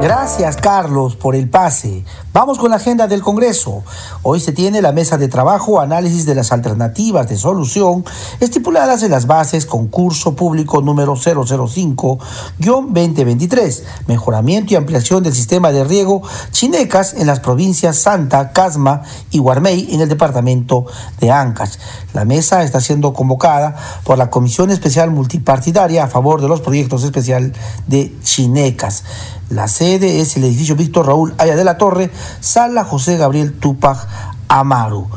Gracias, 0.01 0.57
Carlos, 0.57 1.15
por 1.15 1.35
el 1.35 1.49
pase. 1.49 2.03
Vamos 2.35 2.57
con 2.57 2.69
la 2.69 2.75
agenda 2.75 3.07
del 3.07 3.21
Congreso. 3.21 3.83
Hoy 4.21 4.41
se 4.41 4.51
tiene 4.51 4.81
la 4.81 4.91
mesa 4.91 5.17
de 5.17 5.29
trabajo, 5.29 5.79
análisis 5.79 6.25
de 6.25 6.35
las 6.35 6.51
alternativas 6.51 7.29
de 7.29 7.37
solución 7.37 8.03
estipuladas 8.41 9.03
en 9.03 9.11
las 9.11 9.25
bases 9.25 9.65
concurso 9.65 10.35
público 10.35 10.81
número 10.81 11.15
005-2023, 11.15 13.83
mejoramiento 14.07 14.73
y 14.73 14.75
ampliación 14.75 15.23
del 15.23 15.33
sistema 15.33 15.71
de 15.71 15.85
riego 15.85 16.23
chinecas 16.51 17.13
en 17.13 17.27
las 17.27 17.39
provincias 17.39 17.99
Santa, 17.99 18.51
Casma 18.51 19.03
y 19.31 19.39
Guarmey 19.39 19.87
en 19.91 20.01
el 20.01 20.09
departamento 20.09 20.87
de 21.21 21.31
Ancash. 21.31 21.75
La 22.13 22.25
mesa 22.25 22.63
está 22.63 22.81
siendo 22.81 23.13
convocada 23.13 23.77
por 24.03 24.17
la 24.17 24.29
Comisión 24.29 24.71
Especial 24.71 25.09
Multipartidaria 25.09 26.03
a 26.03 26.09
favor 26.09 26.41
de 26.41 26.49
los 26.49 26.59
proyectos 26.59 27.05
especial 27.05 27.53
de 27.87 28.13
chinecas. 28.23 29.05
La 29.49 29.67
sede 29.67 30.21
es 30.21 30.37
el 30.37 30.43
edificio 30.43 30.75
Víctor 30.75 31.05
Raúl 31.05 31.35
Aya 31.37 31.55
de 31.55 31.63
la 31.63 31.77
Torre, 31.77 32.09
Sala 32.39 32.83
José 32.83 33.17
Gabriel 33.17 33.53
Tupac 33.53 34.07
Amaru. 34.47 35.07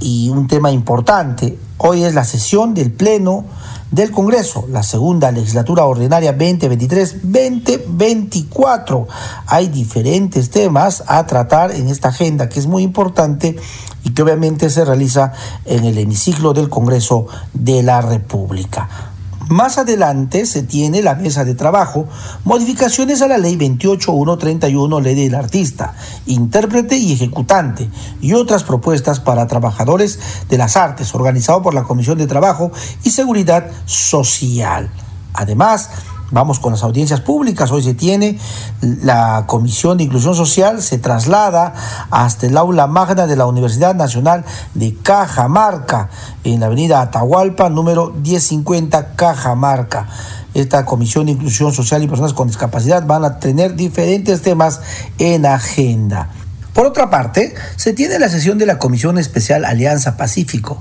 Y 0.00 0.30
un 0.30 0.48
tema 0.48 0.70
importante, 0.70 1.58
hoy 1.78 2.04
es 2.04 2.14
la 2.14 2.24
sesión 2.24 2.74
del 2.74 2.90
Pleno 2.90 3.44
del 3.90 4.12
Congreso, 4.12 4.66
la 4.70 4.82
segunda 4.82 5.30
legislatura 5.32 5.84
ordinaria 5.84 6.36
2023-2024. 6.38 9.06
Hay 9.46 9.68
diferentes 9.68 10.50
temas 10.50 11.04
a 11.06 11.26
tratar 11.26 11.72
en 11.72 11.88
esta 11.88 12.08
agenda 12.08 12.48
que 12.48 12.60
es 12.60 12.66
muy 12.66 12.82
importante 12.82 13.56
y 14.04 14.10
que 14.10 14.22
obviamente 14.22 14.70
se 14.70 14.84
realiza 14.84 15.32
en 15.64 15.84
el 15.84 15.98
hemiciclo 15.98 16.52
del 16.52 16.68
Congreso 16.68 17.26
de 17.52 17.82
la 17.82 18.00
República. 18.00 19.09
Más 19.50 19.78
adelante 19.78 20.46
se 20.46 20.62
tiene 20.62 21.02
la 21.02 21.16
mesa 21.16 21.44
de 21.44 21.56
trabajo, 21.56 22.06
modificaciones 22.44 23.20
a 23.20 23.26
la 23.26 23.36
ley 23.36 23.56
28131, 23.56 25.00
ley 25.00 25.16
del 25.16 25.34
artista, 25.34 25.92
intérprete 26.26 26.96
y 26.96 27.14
ejecutante, 27.14 27.90
y 28.20 28.34
otras 28.34 28.62
propuestas 28.62 29.18
para 29.18 29.48
trabajadores 29.48 30.20
de 30.48 30.56
las 30.56 30.76
artes, 30.76 31.12
organizado 31.16 31.62
por 31.62 31.74
la 31.74 31.82
Comisión 31.82 32.16
de 32.16 32.28
Trabajo 32.28 32.70
y 33.02 33.10
Seguridad 33.10 33.72
Social. 33.86 34.88
Además, 35.32 35.90
Vamos 36.30 36.60
con 36.60 36.72
las 36.72 36.84
audiencias 36.84 37.20
públicas. 37.20 37.72
Hoy 37.72 37.82
se 37.82 37.94
tiene 37.94 38.38
la 38.80 39.44
Comisión 39.46 39.98
de 39.98 40.04
Inclusión 40.04 40.36
Social, 40.36 40.80
se 40.80 40.98
traslada 40.98 41.74
hasta 42.10 42.46
el 42.46 42.56
aula 42.56 42.86
magna 42.86 43.26
de 43.26 43.34
la 43.34 43.46
Universidad 43.46 43.96
Nacional 43.96 44.44
de 44.74 44.94
Cajamarca, 44.94 46.08
en 46.44 46.60
la 46.60 46.66
avenida 46.66 47.00
Atahualpa, 47.00 47.68
número 47.68 48.10
1050 48.10 49.14
Cajamarca. 49.16 50.08
Esta 50.54 50.84
Comisión 50.84 51.26
de 51.26 51.32
Inclusión 51.32 51.72
Social 51.72 52.02
y 52.02 52.08
Personas 52.08 52.32
con 52.32 52.46
Discapacidad 52.46 53.04
van 53.06 53.24
a 53.24 53.40
tener 53.40 53.74
diferentes 53.74 54.42
temas 54.42 54.80
en 55.18 55.46
agenda. 55.46 56.30
Por 56.74 56.86
otra 56.86 57.10
parte, 57.10 57.54
se 57.74 57.92
tiene 57.92 58.20
la 58.20 58.28
sesión 58.28 58.56
de 58.56 58.66
la 58.66 58.78
Comisión 58.78 59.18
Especial 59.18 59.64
Alianza 59.64 60.16
Pacífico, 60.16 60.80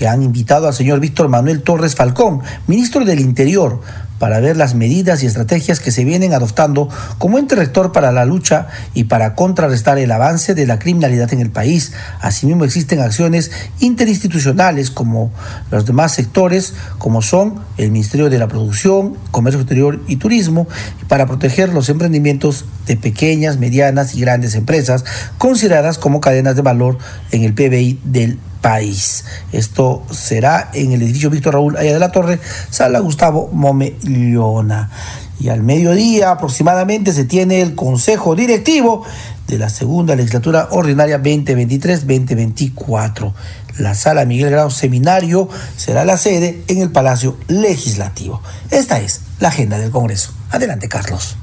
que 0.00 0.08
han 0.08 0.22
invitado 0.22 0.66
al 0.66 0.72
señor 0.72 0.98
Víctor 0.98 1.28
Manuel 1.28 1.60
Torres 1.60 1.94
Falcón, 1.94 2.40
ministro 2.66 3.04
del 3.04 3.20
Interior, 3.20 3.82
para 4.18 4.40
ver 4.40 4.56
las 4.56 4.74
medidas 4.74 5.22
y 5.22 5.26
estrategias 5.26 5.78
que 5.78 5.90
se 5.90 6.04
vienen 6.04 6.32
adoptando 6.32 6.88
como 7.18 7.38
ente 7.38 7.54
rector 7.54 7.92
para 7.92 8.10
la 8.10 8.24
lucha 8.24 8.68
y 8.94 9.04
para 9.04 9.34
contrarrestar 9.34 9.98
el 9.98 10.10
avance 10.10 10.54
de 10.54 10.66
la 10.66 10.78
criminalidad 10.78 11.30
en 11.34 11.40
el 11.40 11.50
país. 11.50 11.92
Asimismo 12.22 12.64
existen 12.64 13.00
acciones 13.00 13.50
interinstitucionales 13.80 14.90
como 14.90 15.30
los 15.70 15.84
demás 15.84 16.12
sectores, 16.12 16.72
como 16.96 17.20
son 17.20 17.60
el 17.76 17.90
Ministerio 17.90 18.30
de 18.30 18.38
la 18.38 18.48
Producción, 18.48 19.18
Comercio 19.30 19.60
Exterior 19.60 20.00
y 20.06 20.16
Turismo, 20.16 20.66
para 21.08 21.26
proteger 21.26 21.74
los 21.74 21.90
emprendimientos 21.90 22.64
de 22.86 22.96
pequeñas, 22.96 23.58
medianas 23.58 24.14
y 24.14 24.20
grandes 24.22 24.54
empresas 24.54 25.04
consideradas 25.36 25.98
como 25.98 26.22
cadenas 26.22 26.56
de 26.56 26.62
valor 26.62 26.96
en 27.32 27.44
el 27.44 27.52
PBI 27.52 28.00
del 28.04 28.38
país. 28.60 29.24
Esto 29.52 30.02
será 30.10 30.70
en 30.74 30.92
el 30.92 31.02
edificio 31.02 31.30
Víctor 31.30 31.54
Raúl 31.54 31.76
Aya 31.76 31.92
de 31.92 31.98
la 31.98 32.12
Torre, 32.12 32.40
sala 32.70 33.00
Gustavo 33.00 33.48
Momellona. 33.52 34.90
Y 35.38 35.48
al 35.48 35.62
mediodía 35.62 36.32
aproximadamente 36.32 37.12
se 37.12 37.24
tiene 37.24 37.62
el 37.62 37.74
Consejo 37.74 38.34
Directivo 38.34 39.04
de 39.46 39.58
la 39.58 39.70
segunda 39.70 40.14
legislatura 40.14 40.68
ordinaria 40.70 41.22
2023-2024. 41.22 43.32
La 43.78 43.94
sala 43.94 44.26
Miguel 44.26 44.50
Grau 44.50 44.70
Seminario 44.70 45.48
será 45.76 46.04
la 46.04 46.18
sede 46.18 46.62
en 46.68 46.78
el 46.78 46.90
Palacio 46.90 47.38
Legislativo. 47.48 48.42
Esta 48.70 49.00
es 49.00 49.22
la 49.38 49.48
agenda 49.48 49.78
del 49.78 49.90
Congreso. 49.90 50.32
Adelante, 50.50 50.88
Carlos 50.88 51.36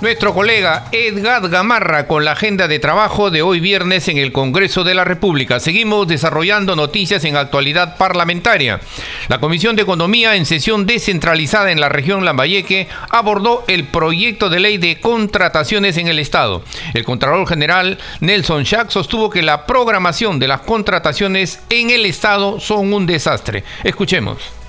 nuestro 0.00 0.32
colega 0.32 0.86
Edgar 0.92 1.48
Gamarra 1.48 2.06
con 2.06 2.24
la 2.24 2.32
agenda 2.32 2.68
de 2.68 2.78
trabajo 2.78 3.30
de 3.30 3.42
hoy 3.42 3.60
viernes 3.60 4.08
en 4.08 4.16
el 4.16 4.32
Congreso 4.32 4.82
de 4.82 4.94
la 4.94 5.04
República. 5.04 5.60
Seguimos 5.60 6.08
desarrollando 6.08 6.74
noticias 6.74 7.24
en 7.24 7.36
actualidad 7.36 7.98
parlamentaria. 7.98 8.80
La 9.28 9.40
Comisión 9.40 9.76
de 9.76 9.82
Economía 9.82 10.36
en 10.36 10.46
sesión 10.46 10.86
descentralizada 10.86 11.70
en 11.70 11.80
la 11.80 11.90
región 11.90 12.24
Lambayeque 12.24 12.88
abordó 13.10 13.64
el 13.68 13.84
proyecto 13.84 14.48
de 14.48 14.60
ley 14.60 14.78
de 14.78 15.00
contrataciones 15.00 15.98
en 15.98 16.08
el 16.08 16.18
Estado. 16.18 16.62
El 16.94 17.04
Contralor 17.04 17.46
General 17.46 17.98
Nelson 18.20 18.64
Schack 18.64 18.90
sostuvo 18.90 19.28
que 19.28 19.42
la 19.42 19.66
programación 19.66 20.38
de 20.38 20.48
las 20.48 20.62
contrataciones 20.62 21.60
en 21.68 21.90
el 21.90 22.06
Estado 22.06 22.58
son 22.58 22.92
un 22.92 23.06
desastre. 23.06 23.64
Escuchemos. 23.84 24.59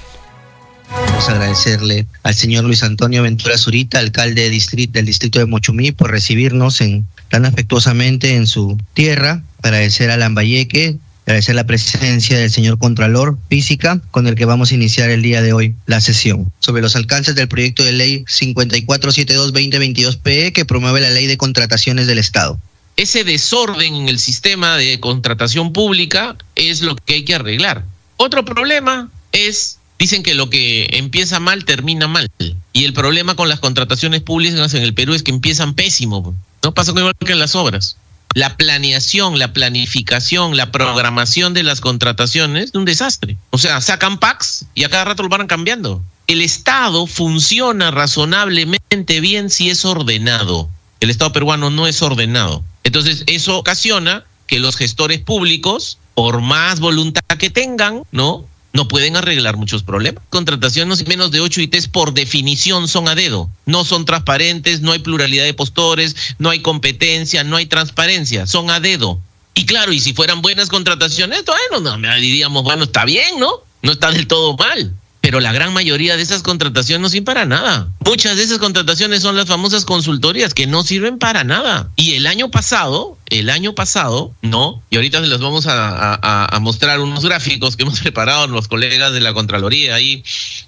Agradecerle 1.28 2.08
al 2.24 2.34
señor 2.34 2.64
Luis 2.64 2.82
Antonio 2.84 3.24
Ventura 3.24 3.58
Zurita, 3.58 4.00
alcalde 4.00 4.44
del 4.44 5.06
distrito 5.06 5.40
de 5.40 5.46
Mochumí, 5.46 5.92
por 5.92 6.10
recibirnos 6.10 6.80
en, 6.82 7.06
tan 7.30 7.46
afectuosamente 7.46 8.36
en 8.36 8.48
su 8.48 8.78
tierra. 8.94 9.44
Agradecer 9.62 10.10
a 10.10 10.18
Lambayeque, 10.18 10.98
agradecer 11.26 11.56
la 11.56 11.66
presencia 11.66 12.40
del 12.40 12.50
señor 12.50 12.80
Contralor 12.80 13.38
Física, 13.50 14.02
con 14.12 14.28
el 14.28 14.36
que 14.36 14.46
vamos 14.46 14.72
a 14.72 14.76
iniciar 14.76 15.10
el 15.10 15.22
día 15.22 15.42
de 15.42 15.54
hoy 15.54 15.76
la 15.86 16.02
sesión. 16.02 16.52
Sobre 16.60 16.82
los 16.82 16.96
alcances 16.96 17.36
del 17.36 17.48
proyecto 17.48 17.84
de 17.84 17.92
ley 17.92 18.26
5472-2022-PE 18.26 20.54
que 20.54 20.66
promueve 20.66 21.02
la 21.02 21.12
ley 21.12 21.28
de 21.28 21.38
contrataciones 21.38 22.08
del 22.08 22.18
Estado. 22.18 22.58
Ese 22.98 23.24
desorden 23.24 23.96
en 23.96 24.10
el 24.10 24.20
sistema 24.20 24.78
de 24.78 25.00
contratación 25.00 25.72
pública 25.72 26.36
es 26.56 26.82
lo 26.82 26.96
que 26.96 27.14
hay 27.14 27.26
que 27.26 27.36
arreglar. 27.36 27.86
Otro 28.18 28.44
problema 28.44 29.10
es 29.32 29.78
Dicen 30.02 30.24
que 30.24 30.34
lo 30.34 30.50
que 30.50 30.88
empieza 30.94 31.40
mal 31.40 31.64
termina 31.64 32.08
mal. 32.08 32.32
Y 32.74 32.86
el 32.86 32.94
problema 32.94 33.36
con 33.36 33.50
las 33.50 33.60
contrataciones 33.60 34.22
públicas 34.22 34.74
en 34.74 34.82
el 34.82 34.96
Perú 34.96 35.14
es 35.14 35.22
que 35.22 35.30
empiezan 35.30 35.76
pésimo. 35.76 36.34
No 36.64 36.74
pasa 36.74 36.90
igual 36.90 37.14
que 37.24 37.34
en 37.34 37.38
las 37.38 37.54
obras. 37.54 37.98
La 38.34 38.58
planeación, 38.58 39.38
la 39.38 39.54
planificación, 39.54 40.58
la 40.58 40.72
programación 40.72 41.54
de 41.54 41.62
las 41.62 41.82
contrataciones 41.82 42.70
es 42.70 42.74
un 42.74 42.86
desastre. 42.86 43.38
O 43.52 43.60
sea, 43.60 43.80
sacan 43.80 44.18
packs 44.18 44.66
y 44.74 44.86
a 44.86 44.90
cada 44.90 45.06
rato 45.06 45.22
lo 45.22 45.30
van 45.30 45.46
cambiando. 45.46 46.02
El 46.26 46.42
Estado 46.42 47.06
funciona 47.06 47.92
razonablemente 47.92 49.20
bien 49.20 49.52
si 49.52 49.70
es 49.70 49.86
ordenado. 49.86 50.68
El 51.00 51.12
Estado 51.12 51.32
peruano 51.32 51.70
no 51.70 51.86
es 51.86 52.02
ordenado. 52.02 52.64
Entonces, 52.84 53.24
eso 53.28 53.56
ocasiona 53.56 54.24
que 54.48 54.60
los 54.60 54.78
gestores 54.78 55.20
públicos, 55.20 56.00
por 56.16 56.42
más 56.42 56.80
voluntad 56.80 57.22
que 57.38 57.52
tengan, 57.52 58.02
¿no? 58.12 58.48
No 58.74 58.88
pueden 58.88 59.18
arreglar 59.18 59.58
muchos 59.58 59.84
problemas. 59.84 60.24
Contrataciones 60.30 61.06
menos 61.08 61.32
de 61.32 61.42
8 61.42 61.62
ITs 61.62 61.88
por 61.88 62.14
definición 62.14 62.88
son 62.88 63.08
a 63.08 63.16
dedo. 63.16 63.50
No 63.66 63.84
son 63.84 64.06
transparentes, 64.06 64.82
no 64.82 64.92
hay 64.92 65.00
pluralidad 65.00 65.44
de 65.44 65.54
postores, 65.54 66.16
no 66.40 66.50
hay 66.50 66.62
competencia, 66.62 67.44
no 67.44 67.58
hay 67.58 67.66
transparencia, 67.66 68.48
son 68.48 68.70
a 68.70 68.80
dedo. 68.80 69.20
Y 69.54 69.66
claro, 69.66 69.92
y 69.92 70.00
si 70.00 70.14
fueran 70.14 70.42
buenas 70.42 70.70
contrataciones, 70.70 71.44
bueno, 71.46 71.98
no, 71.98 72.16
diríamos, 72.16 72.64
bueno, 72.64 72.86
está 72.86 73.04
bien, 73.04 73.40
¿no? 73.40 73.52
No 73.82 73.92
está 73.92 74.12
del 74.12 74.28
todo 74.28 74.56
mal. 74.56 74.94
Pero 75.32 75.40
la 75.40 75.54
gran 75.54 75.72
mayoría 75.72 76.18
de 76.18 76.24
esas 76.24 76.44
contrataciones 76.44 77.02
no 77.02 77.08
sirven 77.08 77.24
para 77.24 77.46
nada. 77.46 77.88
Muchas 78.04 78.36
de 78.36 78.44
esas 78.44 78.58
contrataciones 78.58 79.22
son 79.22 79.38
las 79.38 79.46
famosas 79.46 79.86
consultorías 79.86 80.54
que 80.54 80.68
no 80.68 80.84
sirven 80.84 81.20
para 81.20 81.46
nada. 81.46 81.90
Y 81.96 82.16
el 82.16 82.28
año 82.28 82.52
pasado, 82.52 83.18
el 83.28 83.50
año 83.50 83.74
pasado, 83.74 84.36
no, 84.42 84.84
y 84.90 84.98
ahorita 84.98 85.22
les 85.22 85.40
vamos 85.40 85.68
a, 85.70 86.60
mostrar 86.60 87.00
unos 87.00 87.24
gráficos 87.24 87.78
que 87.78 87.84
hemos 87.84 88.00
preparado 88.02 88.46
los 88.48 88.68
colegas 88.68 89.14
de 89.14 89.22
la 89.22 89.34
Contraloría 89.34 89.96
ahí, 89.96 90.22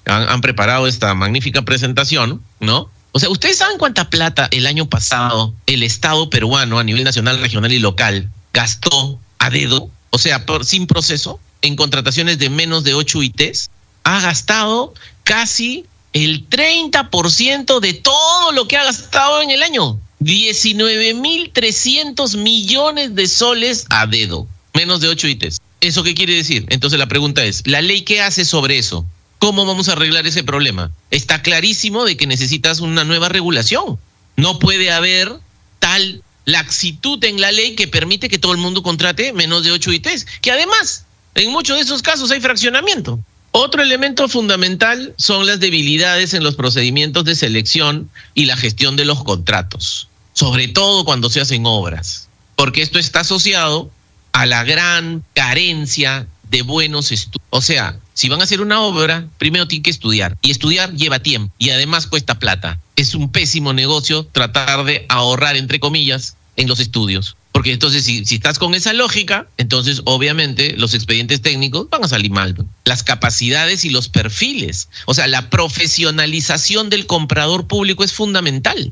han, 0.05 0.29
han 0.29 0.39
preparado 0.39 0.87
esta 0.87 1.13
magnífica 1.13 1.63
presentación, 1.63 2.41
¿no? 2.61 2.89
O 3.11 3.19
sea, 3.19 3.27
¿ustedes 3.27 3.57
saben 3.57 3.77
cuánta 3.77 4.09
plata 4.09 4.47
el 4.51 4.65
año 4.65 4.87
pasado 4.87 5.53
el 5.65 5.83
Estado 5.83 6.29
peruano 6.29 6.79
a 6.79 6.85
nivel 6.85 7.03
nacional, 7.03 7.41
regional 7.41 7.73
y 7.73 7.79
local 7.79 8.31
gastó 8.53 9.19
a 9.39 9.49
dedo, 9.49 9.89
o 10.11 10.17
sea, 10.17 10.45
por, 10.45 10.63
sin 10.63 10.87
proceso, 10.87 11.41
en 11.61 11.75
contrataciones 11.75 12.39
de 12.39 12.49
menos 12.49 12.85
de 12.85 12.93
8 12.93 13.23
ITs? 13.23 13.69
Ha 14.03 14.21
gastado 14.21 14.93
casi 15.23 15.85
el 16.13 16.49
30% 16.49 17.79
de 17.79 17.93
todo 17.93 18.51
lo 18.51 18.67
que 18.67 18.75
ha 18.77 18.83
gastado 18.83 19.41
en 19.41 19.49
el 19.49 19.63
año. 19.63 19.99
19.300 20.19 22.37
millones 22.37 23.15
de 23.15 23.27
soles 23.27 23.87
a 23.89 24.05
dedo, 24.07 24.47
menos 24.73 25.01
de 25.01 25.09
8 25.09 25.27
ITs. 25.27 25.59
¿Eso 25.81 26.03
qué 26.03 26.15
quiere 26.15 26.35
decir? 26.35 26.65
Entonces 26.69 26.97
la 26.97 27.07
pregunta 27.07 27.43
es, 27.43 27.63
¿la 27.65 27.81
ley 27.81 28.03
qué 28.03 28.21
hace 28.21 28.45
sobre 28.45 28.77
eso? 28.77 29.05
¿Cómo 29.39 29.65
vamos 29.65 29.89
a 29.89 29.93
arreglar 29.93 30.25
ese 30.25 30.43
problema? 30.43 30.91
Está 31.11 31.41
clarísimo 31.41 32.05
de 32.05 32.15
que 32.15 32.27
necesitas 32.27 32.79
una 32.79 33.03
nueva 33.03 33.27
regulación. 33.27 33.99
No 34.37 34.59
puede 34.59 34.91
haber 34.91 35.33
tal 35.79 36.23
laxitud 36.45 37.21
en 37.25 37.41
la 37.41 37.51
ley 37.51 37.75
que 37.75 37.89
permite 37.89 38.29
que 38.29 38.39
todo 38.39 38.53
el 38.53 38.59
mundo 38.59 38.83
contrate 38.83 39.33
menos 39.33 39.65
de 39.65 39.71
8 39.71 39.91
ITs, 39.91 40.25
que 40.41 40.51
además, 40.51 41.03
en 41.35 41.51
muchos 41.51 41.75
de 41.75 41.83
esos 41.83 42.01
casos 42.01 42.31
hay 42.31 42.39
fraccionamiento. 42.39 43.19
Otro 43.55 43.83
elemento 43.83 44.27
fundamental 44.27 45.13
son 45.15 45.45
las 45.45 45.59
debilidades 45.59 46.33
en 46.33 46.43
los 46.43 46.55
procedimientos 46.55 47.23
de 47.23 47.35
selección 47.35 48.09
y 48.33 48.45
la 48.45 48.57
gestión 48.57 48.95
de 48.95 49.05
los 49.05 49.23
contratos, 49.23 50.09
sobre 50.33 50.67
todo 50.67 51.05
cuando 51.05 51.29
se 51.29 51.39
hacen 51.39 51.67
obras, 51.67 52.29
porque 52.55 52.81
esto 52.81 52.97
está 52.97 53.19
asociado 53.19 53.91
a 54.31 54.47
la 54.47 54.63
gran 54.63 55.23
carencia 55.35 56.25
de 56.49 56.63
buenos 56.63 57.11
estudios. 57.11 57.45
O 57.51 57.61
sea, 57.61 57.99
si 58.15 58.27
van 58.27 58.41
a 58.41 58.45
hacer 58.45 58.59
una 58.59 58.81
obra, 58.81 59.27
primero 59.37 59.67
tienen 59.67 59.83
que 59.83 59.91
estudiar. 59.91 60.35
Y 60.41 60.49
estudiar 60.49 60.91
lleva 60.95 61.19
tiempo 61.19 61.53
y 61.59 61.69
además 61.69 62.07
cuesta 62.07 62.39
plata. 62.39 62.79
Es 62.95 63.13
un 63.13 63.31
pésimo 63.31 63.71
negocio 63.71 64.25
tratar 64.31 64.83
de 64.83 65.05
ahorrar, 65.09 65.57
entre 65.57 65.79
comillas, 65.79 66.37
en 66.55 66.67
los 66.67 66.79
estudios. 66.79 67.37
Porque 67.53 67.71
entonces, 67.71 68.03
si, 68.03 68.23
estás 68.31 68.57
con 68.57 68.73
esa 68.73 68.93
lógica, 68.93 69.47
entonces 69.57 70.01
obviamente 70.05 70.75
los 70.75 70.95
expedientes 70.95 71.39
técnicos 71.41 71.87
van 71.87 72.03
a 72.03 72.07
salir 72.07 72.31
mal. 72.31 72.55
Las 72.83 73.03
capacidades 73.03 73.85
y 73.85 73.91
los 73.91 74.09
perfiles, 74.09 74.89
o 75.05 75.13
sea, 75.13 75.27
la 75.27 75.51
profesionalización 75.51 76.89
del 76.89 77.05
comprador 77.05 77.67
público 77.67 78.03
es 78.03 78.11
fundamental. 78.11 78.91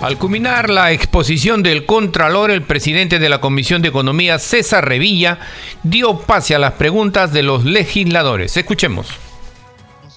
Al 0.00 0.16
culminar 0.16 0.70
la 0.70 0.92
exposición 0.92 1.64
del 1.64 1.86
Contralor, 1.86 2.52
el 2.52 2.62
presidente 2.62 3.18
de 3.18 3.28
la 3.28 3.40
Comisión 3.40 3.82
de 3.82 3.88
Economía, 3.88 4.38
César 4.38 4.88
Revilla, 4.88 5.40
dio 5.82 6.20
pase 6.20 6.54
a 6.54 6.60
las 6.60 6.74
preguntas 6.74 7.32
de 7.32 7.42
los 7.42 7.64
legisladores. 7.64 8.56
Escuchemos 8.56 9.08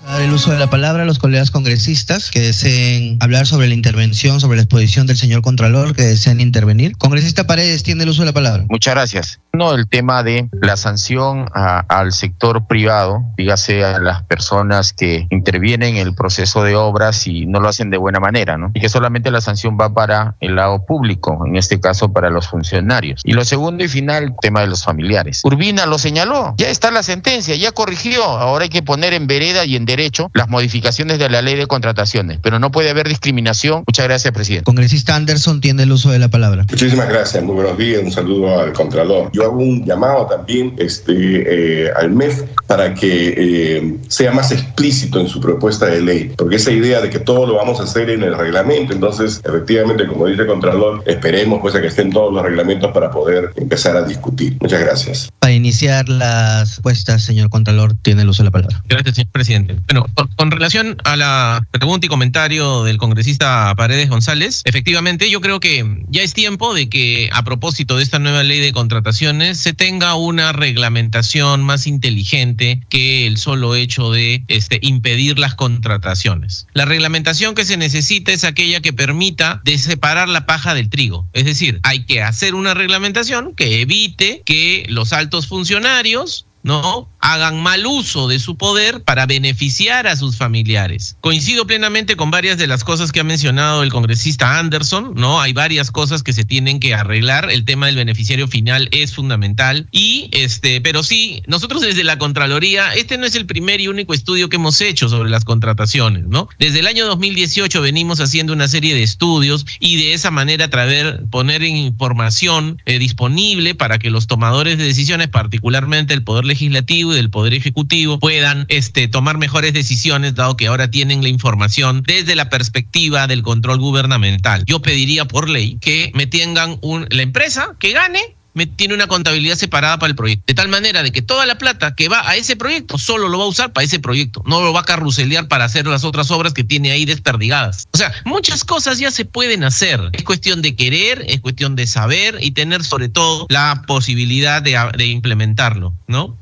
dar 0.08 0.22
el 0.22 0.32
uso 0.32 0.52
de 0.52 0.58
la 0.58 0.70
palabra 0.70 1.04
a 1.04 1.06
los 1.06 1.20
colegas 1.20 1.52
congresistas 1.52 2.32
que 2.32 2.40
deseen 2.40 3.18
hablar 3.20 3.46
sobre 3.46 3.68
la 3.68 3.74
intervención, 3.74 4.40
sobre 4.40 4.56
la 4.56 4.64
exposición 4.64 5.06
del 5.06 5.18
señor 5.18 5.42
Contralor, 5.42 5.94
que 5.94 6.04
deseen 6.04 6.40
intervenir. 6.40 6.96
Congresista 6.98 7.46
Paredes, 7.46 7.84
tiene 7.84 8.04
el 8.04 8.10
uso 8.10 8.22
de 8.22 8.28
la 8.28 8.34
palabra. 8.34 8.66
Muchas 8.70 8.94
gracias. 8.94 9.40
No, 9.52 9.74
el 9.74 9.88
tema 9.90 10.24
de 10.24 10.48
la 10.62 10.78
sanción 10.78 11.48
al 11.54 12.14
sector 12.14 12.68
privado, 12.68 13.24
dígase 13.38 13.84
a 13.84 14.00
las 14.00 14.24
personas 14.24 14.94
que 14.94 15.28
intervienen 15.30 15.98
en 15.98 16.08
el 16.08 16.14
proceso 16.14 16.64
de 16.64 16.76
obras 16.76 17.28
y 17.28 17.46
no 17.46 17.60
lo 17.60 17.68
hacen 17.68 17.90
de 17.90 17.98
buena 17.98 18.20
manera, 18.20 18.58
¿no? 18.58 18.72
Y 18.74 18.80
que 18.80 18.90
solamente 18.90 19.32
la 19.32 19.42
sanción 19.42 19.78
va 19.80 19.94
para 19.94 20.36
el 20.40 20.56
lado 20.56 20.86
público, 20.86 21.44
en 21.46 21.56
este 21.58 21.80
caso 21.80 22.14
para 22.14 22.30
los 22.30 22.48
funcionarios. 22.48 23.22
Y 23.26 23.34
lo 23.34 23.44
segundo 23.44 23.84
y 23.84 23.88
final, 23.88 24.24
el 24.24 24.34
tema 24.40 24.62
de 24.62 24.68
los 24.68 24.84
familiares. 24.84 25.42
Urbina 25.44 25.86
lo 25.86 25.98
señaló, 25.98 26.54
ya 26.58 26.70
está 26.70 26.92
la 26.92 27.04
sentencia, 27.04 27.56
ya 27.56 27.72
corrigió, 27.72 28.24
ahora 28.24 28.64
hay 28.64 28.70
que 28.70 28.84
poner 28.84 29.14
en 29.14 29.28
vereda 29.28 29.66
y 29.66 29.76
en 29.76 29.86
derecho 29.86 29.97
derecho 29.98 30.30
las 30.34 30.48
modificaciones 30.48 31.20
de 31.20 31.30
la 31.30 31.42
ley 31.42 31.56
de 31.56 31.68
contrataciones, 31.68 32.40
pero 32.42 32.60
no 32.60 32.72
puede 32.72 32.90
haber 32.90 33.08
discriminación. 33.08 33.84
Muchas 33.88 34.06
gracias, 34.06 34.34
presidente. 34.34 34.64
Congresista 34.64 35.16
Anderson 35.16 35.60
tiene 35.60 35.84
el 35.84 35.92
uso 35.92 36.12
de 36.12 36.20
la 36.20 36.30
palabra. 36.30 36.66
Muchísimas 36.70 37.10
gracias, 37.10 37.44
muy 37.44 37.56
buenos 37.56 37.78
días, 37.78 38.02
un 38.04 38.12
saludo 38.12 38.60
al 38.60 38.74
Contralor. 38.74 39.32
Yo 39.34 39.44
hago 39.44 39.58
un 39.58 39.86
llamado 39.86 40.28
también 40.28 40.76
este, 40.78 41.86
eh, 41.86 41.92
al 41.96 42.12
MEF 42.12 42.44
para 42.68 42.94
que 42.94 43.34
eh, 43.38 43.98
sea 44.08 44.32
más 44.32 44.52
explícito 44.52 45.20
en 45.20 45.28
su 45.28 45.42
propuesta 45.42 45.88
de 45.88 46.02
ley, 46.02 46.32
porque 46.38 46.58
esa 46.58 46.72
idea 46.72 47.02
de 47.02 47.10
que 47.10 47.20
todo 47.20 47.46
lo 47.48 47.56
vamos 47.56 47.80
a 47.80 47.84
hacer 47.84 48.10
en 48.10 48.24
el 48.24 48.38
reglamento, 48.38 48.94
entonces 48.94 49.42
efectivamente, 49.44 50.08
como 50.08 50.28
dice 50.28 50.44
el 50.44 50.48
Contralor, 50.48 51.04
esperemos 51.08 51.60
pues 51.62 51.76
a 51.76 51.82
que 51.82 51.88
estén 51.88 52.12
todos 52.12 52.34
los 52.34 52.44
reglamentos 52.44 52.92
para 52.92 53.10
poder 53.10 53.52
empezar 53.56 53.98
a 53.98 54.04
discutir. 54.04 54.58
Muchas 54.62 54.82
gracias. 54.82 55.30
Para 55.40 55.54
iniciar 55.54 56.08
las 56.10 56.70
respuestas, 56.70 57.24
señor 57.24 57.50
Contralor, 57.50 57.96
tiene 58.02 58.22
el 58.22 58.30
uso 58.30 58.44
de 58.44 58.46
la 58.46 58.52
palabra. 58.52 58.84
Gracias, 58.88 59.16
señor 59.16 59.32
presidente. 59.32 59.76
Bueno, 59.88 60.06
con, 60.36 60.52
relación 60.52 60.98
a 61.06 61.16
la 61.16 61.66
pregunta 61.72 62.06
y 62.06 62.10
comentario 62.10 62.84
del 62.84 62.98
congresista 62.98 63.74
Paredes 63.76 64.10
González, 64.10 64.62
efectivamente 64.66 65.30
yo 65.30 65.40
creo 65.40 65.62
que 65.62 66.04
ya 66.10 66.24
es 66.24 66.34
tiempo 66.34 66.74
de 66.74 66.90
que 66.90 67.30
a 67.32 67.44
propósito 67.44 67.96
de 67.96 68.04
esta 68.04 68.20
nueva 68.20 68.44
ley 68.44 68.60
de 68.60 68.74
contrataciones 68.74 69.60
se 69.60 69.74
tenga 69.74 70.16
una 70.16 70.52
reglamentación 70.52 71.64
más 71.64 71.88
inteligente 71.88 72.82
que 72.90 73.28
el 73.28 73.38
solo 73.38 73.76
hecho 73.76 74.12
de 74.12 74.44
este, 74.50 74.80
impedir 74.82 75.40
las 75.40 75.56
contrataciones. 75.56 76.68
La 76.74 76.84
reglamentación 76.84 77.56
que 77.56 77.64
se 77.64 77.78
necesita 77.78 78.34
es 78.34 78.44
aquella 78.44 78.82
que 78.82 78.92
permita 78.92 79.62
de 79.64 79.78
separar 79.78 80.28
la 80.28 80.46
paja 80.46 80.74
del 80.74 80.90
trigo. 80.90 81.28
Es 81.32 81.46
decir, 81.46 81.80
hay 81.84 82.06
que 82.06 82.22
hacer 82.22 82.56
una 82.56 82.74
reglamentación 82.74 83.56
que 83.56 83.82
evite 83.82 84.42
que 84.46 84.86
los 84.90 85.14
altos 85.14 85.48
funcionarios 85.48 86.46
¿no? 86.68 87.10
hagan 87.28 87.62
mal 87.62 87.86
uso 87.86 88.28
de 88.28 88.40
su 88.40 88.58
poder 88.58 89.04
para 89.04 89.26
beneficiar 89.26 90.08
a 90.08 90.16
sus 90.16 90.38
familiares. 90.38 91.18
Coincido 91.20 91.68
plenamente 91.68 92.16
con 92.16 92.32
varias 92.32 92.58
de 92.58 92.68
las 92.68 92.84
cosas 92.84 93.12
que 93.12 93.20
ha 93.20 93.24
mencionado 93.24 93.84
el 93.84 93.92
congresista 93.92 94.60
Anderson, 94.60 95.14
¿no? 95.16 95.42
Hay 95.42 95.52
varias 95.52 95.92
cosas 95.92 96.24
que 96.24 96.32
se 96.32 96.46
tienen 96.46 96.80
que 96.80 96.94
arreglar, 96.94 97.50
el 97.52 97.66
tema 97.66 97.88
del 97.88 97.96
beneficiario 97.96 98.48
final 98.48 98.88
es 98.92 99.14
fundamental 99.14 99.88
y 99.92 100.30
este, 100.32 100.80
pero 100.80 101.04
sí, 101.04 101.44
nosotros 101.48 101.82
desde 101.82 102.04
la 102.04 102.18
Contraloría, 102.18 102.94
este 102.94 103.18
no 103.18 103.26
es 103.26 103.36
el 103.36 103.46
primer 103.46 103.82
y 103.82 103.88
único 103.88 104.14
estudio 104.14 104.48
que 104.48 104.56
hemos 104.56 104.80
hecho 104.80 105.10
sobre 105.10 105.30
las 105.30 105.44
contrataciones, 105.44 106.26
¿no? 106.28 106.48
Desde 106.60 106.80
el 106.80 106.88
año 106.88 107.06
2018 107.08 107.82
venimos 107.82 108.22
haciendo 108.22 108.54
una 108.54 108.68
serie 108.68 108.96
de 108.96 109.04
estudios 109.04 109.66
y 109.80 109.98
de 109.98 110.14
esa 110.14 110.32
manera 110.32 110.70
traer 110.70 111.26
poner 111.30 111.64
información 111.64 112.82
eh, 112.86 113.00
disponible 113.00 113.76
para 113.76 114.00
que 114.00 114.10
los 114.10 114.28
tomadores 114.28 114.78
de 114.78 114.86
decisiones, 114.86 115.28
particularmente 115.28 116.14
el 116.14 116.24
poder 116.24 116.46
legislativo 116.46 116.57
del 116.58 117.30
Poder 117.30 117.54
Ejecutivo 117.54 118.20
puedan 118.20 118.66
este, 118.70 119.08
tomar 119.08 119.38
mejores 119.38 119.74
decisiones, 119.74 120.36
dado 120.36 120.58
que 120.58 120.68
ahora 120.68 120.90
tienen 120.90 121.22
la 121.22 121.30
información 121.30 122.04
desde 122.06 122.36
la 122.36 122.50
perspectiva 122.50 123.28
del 123.28 123.44
control 123.44 123.80
gubernamental. 123.80 124.64
Yo 124.66 124.82
pediría 124.82 125.26
por 125.26 125.50
ley 125.50 125.78
que 125.80 126.12
me 126.14 126.26
tengan 126.26 126.78
un, 126.82 127.06
la 127.10 127.22
empresa 127.22 127.76
que 127.80 127.92
gane 127.92 128.36
tiene 128.66 128.94
una 128.94 129.08
contabilidad 129.08 129.56
separada 129.56 130.00
para 130.00 130.10
el 130.10 130.16
proyecto. 130.16 130.44
De 130.48 130.54
tal 130.54 130.68
manera 130.68 131.04
de 131.04 131.12
que 131.12 131.22
toda 131.22 131.46
la 131.46 131.58
plata 131.58 131.96
que 131.96 132.10
va 132.10 132.28
a 132.28 132.36
ese 132.36 132.56
proyecto 132.56 132.98
solo 132.98 133.30
lo 133.30 133.40
va 133.40 133.46
a 133.46 133.48
usar 133.48 133.74
para 133.74 133.86
ese 133.86 134.00
proyecto. 134.00 134.44
No 134.46 134.62
lo 134.62 134.74
va 134.74 134.82
a 134.82 134.86
carruselear 134.86 135.48
para 135.48 135.66
hacer 135.66 135.86
las 135.86 136.04
otras 136.04 136.32
obras 136.32 136.54
que 136.54 136.64
tiene 136.64 136.92
ahí 136.92 137.06
desperdigadas. 137.06 137.88
O 137.94 137.98
sea, 137.98 138.12
muchas 138.26 138.64
cosas 138.64 139.00
ya 139.00 139.12
se 139.12 139.26
pueden 139.26 139.64
hacer. 139.64 140.02
Es 140.14 140.24
cuestión 140.24 140.62
de 140.62 140.76
querer, 140.76 141.26
es 141.28 141.42
cuestión 141.42 141.76
de 141.76 141.88
saber 141.88 142.38
y 142.42 142.52
tener 142.52 142.84
sobre 142.84 143.10
todo 143.10 143.46
la 143.50 143.84
posibilidad 143.86 144.62
de, 144.62 144.78
de 144.98 145.06
implementarlo, 145.06 145.94
¿no? 146.08 146.38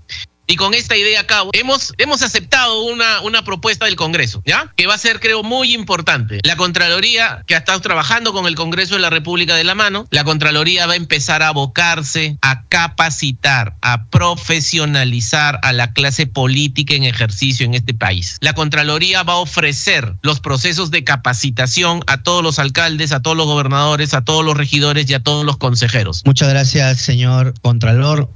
Y 0.48 0.56
con 0.56 0.74
esta 0.74 0.96
idea 0.96 1.22
a 1.22 1.28
cabo, 1.28 1.50
hemos, 1.54 1.94
hemos 1.98 2.22
aceptado 2.22 2.84
una, 2.84 3.22
una 3.22 3.44
propuesta 3.44 3.86
del 3.86 3.96
Congreso, 3.96 4.42
¿ya? 4.46 4.72
Que 4.76 4.88
va 4.88 4.94
a 4.94 4.98
ser, 4.98 5.20
creo, 5.20 5.44
muy 5.44 5.74
importante. 5.74 6.40
La 6.44 6.56
Contraloría, 6.56 7.44
que 7.48 7.56
ha 7.56 7.60
estado 7.60 7.82
trabajando 7.82 8.34
con 8.34 8.46
el 8.46 8.56
Congreso 8.56 8.96
de 8.96 9.02
la 9.02 9.10
República 9.10 9.56
de 9.56 9.64
la 9.64 9.76
mano, 9.76 10.08
la 10.12 10.24
Contraloría 10.24 10.86
va 10.88 10.94
a 10.94 10.98
empezar 10.98 11.42
a 11.42 11.50
abocarse 11.50 12.38
a 12.42 12.64
capacitar, 12.68 13.76
a 13.82 14.06
profesionalizar 14.06 15.60
a 15.64 15.74
la 15.74 15.94
clase 15.94 16.28
política 16.28 16.94
en 16.94 17.04
ejercicio 17.04 17.66
en 17.66 17.74
este 17.74 17.94
país. 17.94 18.38
La 18.42 18.54
Contraloría 18.54 19.24
va 19.24 19.34
a 19.34 19.38
ofrecer 19.38 20.16
los 20.22 20.40
procesos 20.40 20.92
de 20.92 21.04
capacitación 21.04 22.02
a 22.08 22.22
todos 22.22 22.44
los 22.44 22.60
alcaldes, 22.60 23.12
a 23.12 23.22
todos 23.22 23.38
los 23.38 23.48
gobernadores, 23.48 24.14
a 24.14 24.24
todos 24.24 24.46
los 24.46 24.56
regidores 24.56 25.10
y 25.10 25.14
a 25.14 25.22
todos 25.22 25.46
los 25.46 25.58
consejeros. 25.58 26.22
Muchas 26.26 26.50
gracias, 26.50 27.02
señor 27.02 27.54
Contralor. 27.62 28.30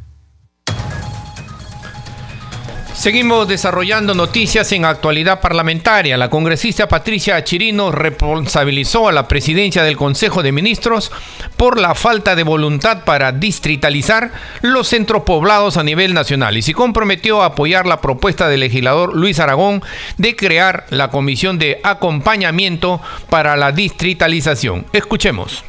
Seguimos 2.99 3.47
desarrollando 3.47 4.13
noticias 4.13 4.69
en 4.73 4.83
actualidad 4.83 5.39
parlamentaria. 5.39 6.17
La 6.17 6.29
congresista 6.29 6.89
Patricia 6.89 7.41
Chirino 7.45 7.93
responsabilizó 7.93 9.07
a 9.07 9.13
la 9.13 9.25
presidencia 9.25 9.83
del 9.83 9.95
Consejo 9.95 10.43
de 10.43 10.51
Ministros 10.51 11.09
por 11.55 11.79
la 11.79 11.95
falta 11.95 12.35
de 12.35 12.43
voluntad 12.43 13.05
para 13.05 13.31
distritalizar 13.31 14.33
los 14.59 14.89
centros 14.89 15.23
poblados 15.23 15.77
a 15.77 15.83
nivel 15.83 16.13
nacional 16.13 16.57
y 16.57 16.62
se 16.62 16.73
comprometió 16.73 17.41
a 17.41 17.45
apoyar 17.45 17.85
la 17.85 18.01
propuesta 18.01 18.49
del 18.49 18.59
legislador 18.59 19.15
Luis 19.15 19.39
Aragón 19.39 19.81
de 20.17 20.35
crear 20.35 20.85
la 20.89 21.09
comisión 21.09 21.57
de 21.57 21.79
acompañamiento 21.85 22.99
para 23.29 23.55
la 23.55 23.71
distritalización. 23.71 24.85
Escuchemos. 24.91 25.63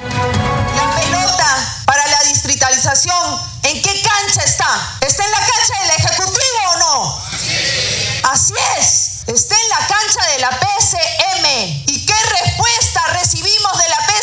La 0.00 0.94
pelota 0.94 1.82
para 1.86 2.06
la 2.06 2.22
distritalización, 2.28 3.16
¿en 3.64 3.82
qué 3.82 4.00
cancha 4.00 4.42
está? 4.44 4.98
¿Está 5.04 5.24
en 5.24 5.30
la 5.32 5.38
cancha 5.38 5.82
del 5.82 5.90
Ejecutivo 5.98 6.25
Así 8.24 8.54
es, 8.78 9.24
está 9.26 9.54
en 9.54 9.68
la 9.68 9.86
cancha 9.86 10.26
de 10.32 10.38
la 10.38 10.50
PCM. 10.50 11.84
¿Y 11.86 12.06
qué 12.06 12.14
respuesta 12.40 13.02
recibimos 13.12 13.78
de 13.78 13.88
la 13.88 13.96
PCM? 13.96 14.15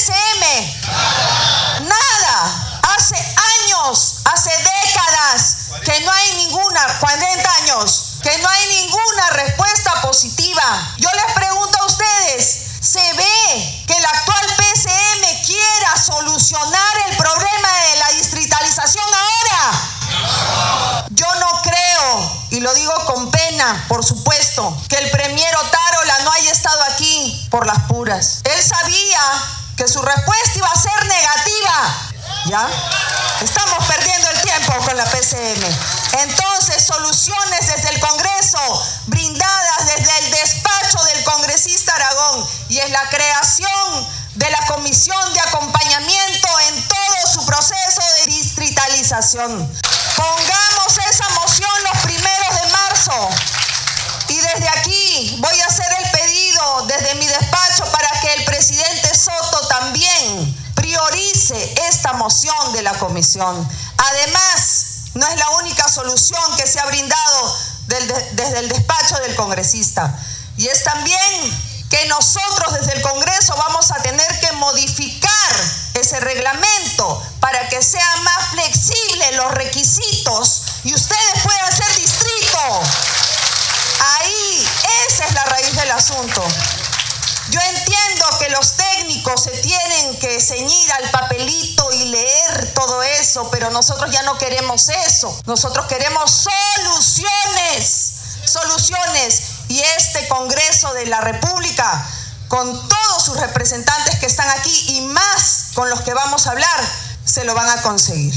Estamos 32.54 33.84
perdiendo 33.88 34.30
el 34.30 34.42
tiempo 34.42 34.74
con 34.86 34.96
la 34.96 35.06
PCM. 35.06 35.66
Entonces, 36.20 36.84
soluciones 36.84 37.60
desde 37.66 37.90
el 37.90 38.00
Congreso, 38.00 38.60
brindadas 39.08 39.88
desde 39.88 40.20
el 40.20 40.32
despacho 40.32 41.04
del 41.04 41.24
congresista 41.24 41.96
Aragón, 41.96 42.48
y 42.70 42.78
es 42.78 42.92
la 42.92 43.10
creación 43.10 44.08
de 44.36 44.52
la 44.52 44.68
comisión 44.68 45.34
de 45.34 45.40
acompañamiento 45.40 46.48
en 46.68 46.88
todo 46.88 47.34
su 47.34 47.44
proceso 47.48 48.02
de 48.20 48.32
distritalización. 48.34 49.83
Esta 61.52 62.14
moción 62.14 62.74
de 62.74 62.82
la 62.82 62.94
comisión. 62.94 63.68
Además, 63.98 64.86
no 65.14 65.28
es 65.28 65.38
la 65.38 65.50
única 65.52 65.88
solución 65.90 66.42
que 66.58 66.68
se 66.68 66.80
ha 66.80 66.86
brindado 66.86 67.58
desde 67.88 68.60
el 68.60 68.70
despacho 68.70 69.16
del 69.20 69.36
congresista. 69.36 70.18
Y 70.58 70.68
es 70.68 70.84
también 70.84 71.74
que 71.90 72.06
nosotros 72.08 72.74
desde 72.74 72.94
el 72.94 73.02
Congreso 73.02 73.56
vamos 73.56 73.92
a 73.92 74.02
tener 74.02 74.40
que 74.40 74.52
modificar 74.54 75.32
ese 75.94 76.20
reglamento 76.20 77.22
para 77.40 77.70
que 77.70 77.84
sean 77.84 78.24
más 78.24 78.48
flexibles 78.50 79.36
los 79.36 79.52
requisitos 79.52 80.64
y 80.86 80.94
ustedes 80.94 81.44
puedan 81.44 81.72
ser 81.72 81.96
distrito. 81.96 82.82
Ahí, 84.18 84.68
esa 85.08 85.26
es 85.26 85.34
la 85.34 85.46
raíz 85.46 85.76
del 85.76 85.92
asunto. 85.92 86.44
Yo 87.54 87.60
entiendo 87.60 88.26
que 88.40 88.50
los 88.50 88.78
técnicos 88.78 89.44
se 89.44 89.52
tienen 89.52 90.18
que 90.18 90.42
ceñir 90.42 90.92
al 90.94 91.12
papelito 91.12 91.88
y 91.94 92.06
leer 92.06 92.74
todo 92.74 93.04
eso, 93.04 93.48
pero 93.52 93.70
nosotros 93.70 94.10
ya 94.10 94.24
no 94.24 94.40
queremos 94.40 94.90
eso. 94.90 95.40
Nosotros 95.46 95.86
queremos 95.86 96.32
soluciones, 96.32 98.14
soluciones. 98.46 99.42
Y 99.68 99.80
este 100.00 100.28
Congreso 100.30 100.96
de 100.96 101.06
la 101.06 101.22
República, 101.22 102.04
con 102.48 102.90
todos 102.90 103.24
sus 103.24 103.40
representantes 103.40 104.16
que 104.16 104.26
están 104.26 104.50
aquí 104.58 104.98
y 104.98 105.02
más 105.02 105.74
con 105.76 105.92
los 105.92 106.02
que 106.02 106.16
vamos 106.16 106.48
a 106.48 106.54
hablar, 106.54 106.82
se 107.24 107.44
lo 107.44 107.54
van 107.54 107.70
a 107.70 107.84
conseguir. 107.84 108.34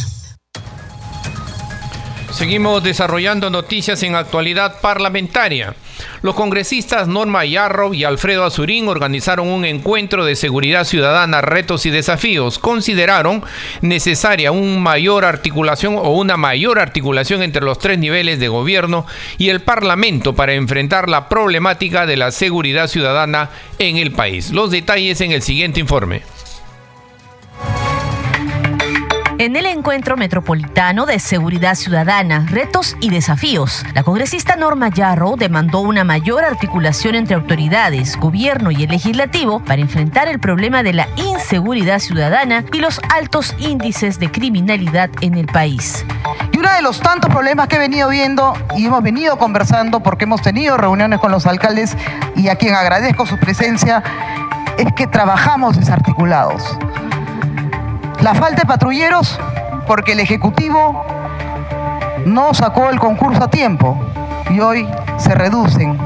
Seguimos 2.37 2.83
desarrollando 2.83 3.49
noticias 3.49 4.03
en 4.03 4.15
actualidad 4.15 4.83
parlamentaria. 4.83 5.75
Los 6.23 6.35
congresistas 6.35 7.09
Norma 7.09 7.45
Yarrow 7.45 7.95
y 7.95 8.05
Alfredo 8.05 8.45
Azurín 8.45 8.89
organizaron 8.89 9.49
un 9.49 9.65
encuentro 9.65 10.25
de 10.25 10.37
seguridad 10.37 10.85
ciudadana, 10.85 11.41
retos 11.41 11.87
y 11.87 11.91
desafíos. 11.91 12.59
Consideraron 12.59 13.45
necesaria 13.81 14.53
una 14.53 14.79
mayor 14.79 15.25
articulación 15.25 15.97
o 15.97 16.11
una 16.11 16.37
mayor 16.37 16.79
articulación 16.79 17.43
entre 17.43 17.65
los 17.65 17.79
tres 17.79 17.99
niveles 17.99 18.39
de 18.39 18.49
gobierno 18.49 19.07
y 19.39 19.51
el 19.51 19.61
Parlamento 19.61 20.35
para 20.35 20.55
enfrentar 20.55 21.09
la 21.09 21.29
problemática 21.29 22.07
de 22.07 22.17
la 22.17 22.31
seguridad 22.31 22.89
ciudadana 22.89 23.51
en 23.79 23.97
el 23.97 24.13
país. 24.13 24.51
Los 24.51 24.71
detalles 24.71 25.21
en 25.21 25.33
el 25.33 25.43
siguiente 25.43 25.81
informe. 25.81 26.23
En 29.39 29.55
el 29.55 29.67
encuentro 29.67 30.17
metropolitano 30.17 31.05
de 31.05 31.19
seguridad 31.19 31.75
ciudadana, 31.75 32.47
retos 32.49 32.97
y 33.01 33.11
desafíos, 33.11 33.85
la 33.93 34.03
congresista 34.03 34.57
Norma 34.57 34.89
Yarrow 34.89 35.37
demandó 35.37 35.81
una 35.81 36.05
mayor 36.05 36.43
articulación 36.43 37.15
entre 37.15 37.37
autoridades, 37.37 38.17
gobierno 38.17 38.71
y 38.71 38.85
el 38.85 38.91
legislativo 38.91 39.63
para 39.63 39.83
enfrentar 39.83 40.29
el 40.29 40.41
problema 40.41 40.83
de 40.83 40.95
la 40.95 41.09
inseguridad 41.17 41.99
ciudadana 41.99 42.65
y 42.73 42.79
los 42.79 42.99
altos 43.15 43.55
índices 43.59 44.19
de 44.19 44.33
criminalidad 44.33 45.11
en 45.21 45.35
el 45.35 45.45
país. 45.47 46.07
Y 46.53 46.57
uno 46.57 46.73
de 46.73 46.81
los 46.81 47.01
tantos 47.01 47.31
problemas 47.31 47.69
que 47.69 47.77
he 47.77 47.81
venido 47.81 48.09
viendo 48.09 48.55
y 48.75 48.87
hemos 48.87 49.03
venido 49.03 49.37
conversando 49.37 50.01
porque 50.01 50.25
hemos 50.25 50.41
tenido 50.41 50.79
reuniones 50.79 51.19
con 51.19 51.31
los 51.31 51.45
alcaldes 51.45 51.95
y 52.37 52.49
a 52.49 52.57
quien 52.57 52.75
agradezco 52.75 53.27
su 53.27 53.39
presencia 53.39 54.03
es 54.79 54.91
que 54.95 55.07
trabajamos 55.07 55.79
desarticulados. 55.79 56.79
La 58.21 58.35
falta 58.35 58.63
de 58.63 58.67
patrulleros 58.67 59.39
porque 59.87 60.13
el 60.13 60.21
Ejecutivo 60.21 61.05
no 62.25 62.55
sacó 62.55 62.91
el 62.91 62.99
concurso 62.99 63.45
a 63.45 63.49
tiempo 63.51 63.99
y 64.51 64.61
hoy 64.61 64.89
se 65.19 65.35
reducen 65.35 65.97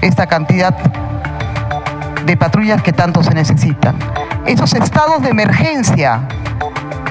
esta 0.00 0.26
cantidad 0.26 0.74
de 2.24 2.36
patrullas 2.36 2.82
que 2.82 2.92
tanto 2.92 3.22
se 3.22 3.34
necesitan. 3.34 3.96
Esos 4.46 4.72
estados 4.74 5.22
de 5.22 5.30
emergencia 5.30 6.20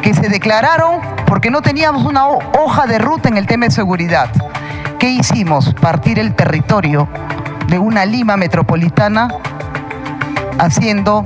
que 0.01 0.13
se 0.13 0.29
declararon 0.29 1.01
porque 1.25 1.51
no 1.51 1.61
teníamos 1.61 2.03
una 2.05 2.27
ho- 2.27 2.39
hoja 2.59 2.87
de 2.87 2.97
ruta 2.99 3.29
en 3.29 3.37
el 3.37 3.45
tema 3.45 3.65
de 3.65 3.71
seguridad. 3.71 4.29
¿Qué 4.97 5.09
hicimos? 5.09 5.73
Partir 5.75 6.17
el 6.17 6.33
territorio 6.33 7.07
de 7.67 7.77
una 7.77 8.05
Lima 8.05 8.37
metropolitana 8.37 9.27
haciendo 10.57 11.23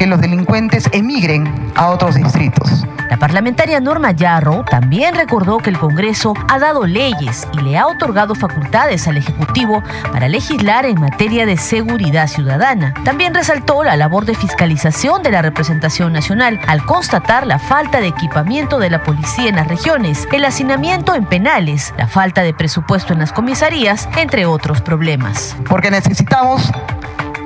que 0.00 0.06
los 0.06 0.18
delincuentes 0.18 0.88
emigren 0.92 1.72
a 1.74 1.88
otros 1.88 2.14
distritos. 2.14 2.86
La 3.10 3.18
parlamentaria 3.18 3.80
Norma 3.80 4.12
Yarrow 4.12 4.64
también 4.64 5.14
recordó 5.14 5.58
que 5.58 5.68
el 5.68 5.78
Congreso 5.78 6.32
ha 6.48 6.58
dado 6.58 6.86
leyes 6.86 7.46
y 7.52 7.60
le 7.60 7.76
ha 7.76 7.86
otorgado 7.86 8.34
facultades 8.34 9.06
al 9.08 9.18
Ejecutivo 9.18 9.82
para 10.10 10.26
legislar 10.26 10.86
en 10.86 10.98
materia 10.98 11.44
de 11.44 11.58
seguridad 11.58 12.28
ciudadana. 12.28 12.94
También 13.04 13.34
resaltó 13.34 13.84
la 13.84 13.94
labor 13.94 14.24
de 14.24 14.34
fiscalización 14.34 15.22
de 15.22 15.32
la 15.32 15.42
representación 15.42 16.14
nacional 16.14 16.58
al 16.66 16.82
constatar 16.86 17.46
la 17.46 17.58
falta 17.58 18.00
de 18.00 18.06
equipamiento 18.06 18.78
de 18.78 18.88
la 18.88 19.02
policía 19.02 19.50
en 19.50 19.56
las 19.56 19.68
regiones, 19.68 20.26
el 20.32 20.46
hacinamiento 20.46 21.14
en 21.14 21.26
penales, 21.26 21.92
la 21.98 22.06
falta 22.06 22.40
de 22.40 22.54
presupuesto 22.54 23.12
en 23.12 23.18
las 23.18 23.34
comisarías, 23.34 24.08
entre 24.16 24.46
otros 24.46 24.80
problemas. 24.80 25.56
Porque 25.68 25.90
necesitamos 25.90 26.72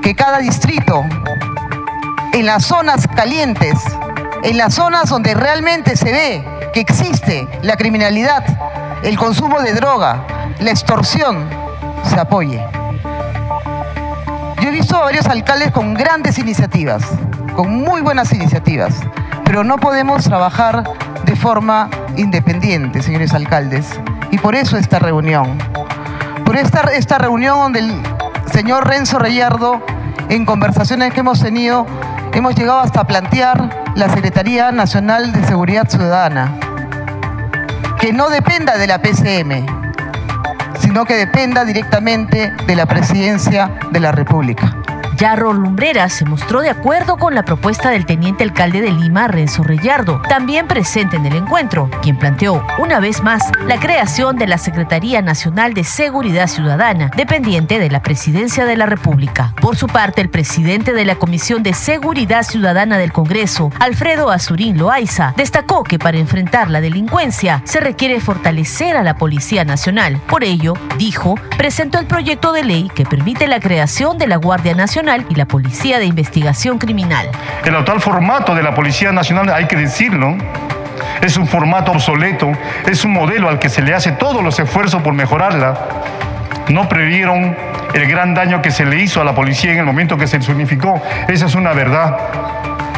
que 0.04 0.14
cada 0.14 0.38
distrito, 0.38 1.02
en 2.34 2.46
las 2.46 2.66
zonas 2.66 3.06
calientes, 3.06 3.78
en 4.42 4.58
las 4.58 4.74
zonas 4.74 5.08
donde 5.08 5.34
realmente 5.34 5.96
se 5.96 6.10
ve 6.10 6.44
que 6.72 6.80
existe 6.80 7.46
la 7.62 7.76
criminalidad, 7.76 8.44
el 9.04 9.16
consumo 9.16 9.60
de 9.60 9.72
droga, 9.72 10.26
la 10.58 10.70
extorsión, 10.72 11.48
se 12.02 12.18
apoye. 12.18 12.60
Yo 14.60 14.68
he 14.68 14.72
visto 14.72 14.96
a 14.96 15.04
varios 15.04 15.26
alcaldes 15.26 15.70
con 15.70 15.94
grandes 15.94 16.36
iniciativas, 16.38 17.04
con 17.54 17.70
muy 17.70 18.00
buenas 18.00 18.32
iniciativas, 18.32 18.94
pero 19.44 19.62
no 19.62 19.76
podemos 19.76 20.24
trabajar 20.24 20.82
de 21.24 21.36
forma 21.36 21.88
independiente, 22.16 23.00
señores 23.00 23.32
alcaldes. 23.32 23.86
Y 24.32 24.38
por 24.38 24.56
eso 24.56 24.76
esta 24.76 24.98
reunión. 24.98 25.56
Por 26.44 26.56
esta, 26.56 26.80
esta 26.80 27.18
reunión 27.18 27.60
donde 27.60 27.78
el 27.78 27.94
señor 28.52 28.88
Renzo 28.88 29.20
Reyardo, 29.20 29.80
en 30.28 30.44
conversaciones 30.44 31.14
que 31.14 31.20
hemos 31.20 31.40
tenido, 31.40 31.86
hemos 32.38 32.54
llegado 32.56 32.80
hasta 32.80 33.06
plantear 33.06 33.92
la 33.94 34.08
Secretaría 34.08 34.72
Nacional 34.72 35.32
de 35.32 35.44
Seguridad 35.44 35.88
Ciudadana, 35.88 36.58
que 38.00 38.12
no 38.12 38.28
dependa 38.28 38.76
de 38.76 38.86
la 38.86 39.00
PCM, 39.00 39.66
sino 40.80 41.04
que 41.04 41.14
dependa 41.14 41.64
directamente 41.64 42.52
de 42.66 42.76
la 42.76 42.86
presidencia 42.86 43.70
de 43.90 44.00
la 44.00 44.12
República. 44.12 44.83
Yarro 45.16 45.53
Lumbrera 45.53 46.09
se 46.09 46.24
mostró 46.24 46.61
de 46.61 46.70
acuerdo 46.70 47.16
con 47.16 47.35
la 47.35 47.44
propuesta 47.44 47.90
del 47.90 48.05
teniente 48.05 48.42
alcalde 48.42 48.81
de 48.81 48.90
Lima, 48.90 49.29
Renzo 49.29 49.62
Reyardo, 49.62 50.20
también 50.29 50.66
presente 50.66 51.16
en 51.16 51.27
el 51.27 51.37
encuentro, 51.37 51.88
quien 52.03 52.18
planteó 52.18 52.66
una 52.79 52.98
vez 52.98 53.22
más 53.22 53.42
la 53.66 53.79
creación 53.79 54.37
de 54.37 54.46
la 54.46 54.59
Secretaría 54.59 55.22
Nacional 55.22 55.74
de 55.74 55.85
Seguridad 55.85 56.48
Ciudadana, 56.48 57.11
dependiente 57.16 57.79
de 57.79 57.90
la 57.90 58.03
Presidencia 58.03 58.64
de 58.64 58.77
la 58.77 58.87
República. 58.87 59.55
Por 59.61 59.77
su 59.77 59.87
parte, 59.87 60.20
el 60.20 60.31
presidente 60.31 60.92
de 60.92 61.05
la 61.05 61.16
Comisión 61.16 61.62
de 61.62 61.74
Seguridad 61.74 62.42
Ciudadana 62.42 62.98
del 62.98 63.12
Congreso, 63.12 63.70
Alfredo 63.79 64.31
Azurín 64.31 64.79
Loaiza, 64.79 65.35
destacó 65.37 65.85
que 65.85 65.98
para 65.98 66.18
enfrentar 66.18 66.70
la 66.70 66.81
delincuencia 66.81 67.62
se 67.64 67.81
requiere 67.81 68.20
fortalecer 68.20 68.96
a 68.96 69.05
la 69.05 69.16
Policía 69.16 69.64
Nacional. 69.64 70.20
Por 70.27 70.42
ello, 70.44 70.74
dijo, 70.98 71.37
presentó 71.57 71.98
el 71.98 72.07
proyecto 72.07 72.53
de 72.53 72.64
ley 72.64 72.90
que 72.94 73.05
permite 73.05 73.46
la 73.46 73.61
creación 73.61 74.18
de 74.18 74.27
la 74.27 74.37
Guardia 74.37 74.74
Nacional 74.74 75.03
y 75.28 75.34
la 75.34 75.44
Policía 75.44 75.98
de 75.98 76.06
Investigación 76.06 76.78
Criminal. 76.78 77.28
El 77.62 77.76
actual 77.76 78.00
formato 78.00 78.54
de 78.54 78.62
la 78.62 78.74
Policía 78.74 79.12
Nacional, 79.12 79.50
hay 79.50 79.66
que 79.66 79.76
decirlo, 79.76 80.34
es 81.20 81.36
un 81.36 81.46
formato 81.46 81.92
obsoleto, 81.92 82.50
es 82.86 83.04
un 83.04 83.12
modelo 83.12 83.50
al 83.50 83.58
que 83.58 83.68
se 83.68 83.82
le 83.82 83.94
hace 83.94 84.12
todos 84.12 84.42
los 84.42 84.58
esfuerzos 84.58 85.02
por 85.02 85.12
mejorarla. 85.12 85.78
No 86.68 86.88
previeron 86.88 87.54
el 87.92 88.06
gran 88.08 88.32
daño 88.32 88.62
que 88.62 88.70
se 88.70 88.86
le 88.86 89.02
hizo 89.02 89.20
a 89.20 89.24
la 89.24 89.34
policía 89.34 89.72
en 89.72 89.80
el 89.80 89.84
momento 89.84 90.16
que 90.16 90.26
se 90.26 90.38
unificó. 90.50 91.02
Esa 91.28 91.46
es 91.46 91.54
una 91.54 91.74
verdad 91.74 92.16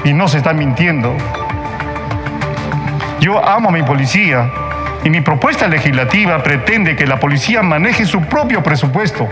y 0.05 0.13
no 0.13 0.29
se 0.29 0.39
está 0.39 0.53
mintiendo. 0.53 1.13
Yo 3.19 3.45
amo 3.45 3.71
a 3.71 3.73
mi 3.73 3.83
policía 3.83 4.49
y 5.03 5.11
mi 5.11 5.23
propuesta 5.23 5.67
legislativa 5.67 6.41
pretende 6.41 6.95
que 6.95 7.05
la 7.05 7.19
policía 7.19 7.65
maneje 7.65 8.07
su 8.07 8.21
propio 8.23 8.63
presupuesto 8.63 9.29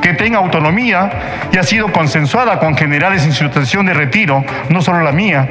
que 0.00 0.14
tenga 0.14 0.38
autonomía 0.38 1.10
y 1.52 1.58
ha 1.58 1.62
sido 1.62 1.92
consensuada 1.92 2.58
con 2.58 2.76
generales 2.76 3.24
en 3.24 3.32
situación 3.32 3.86
de 3.86 3.94
retiro, 3.94 4.44
no 4.68 4.82
solo 4.82 5.02
la 5.02 5.12
mía. 5.12 5.48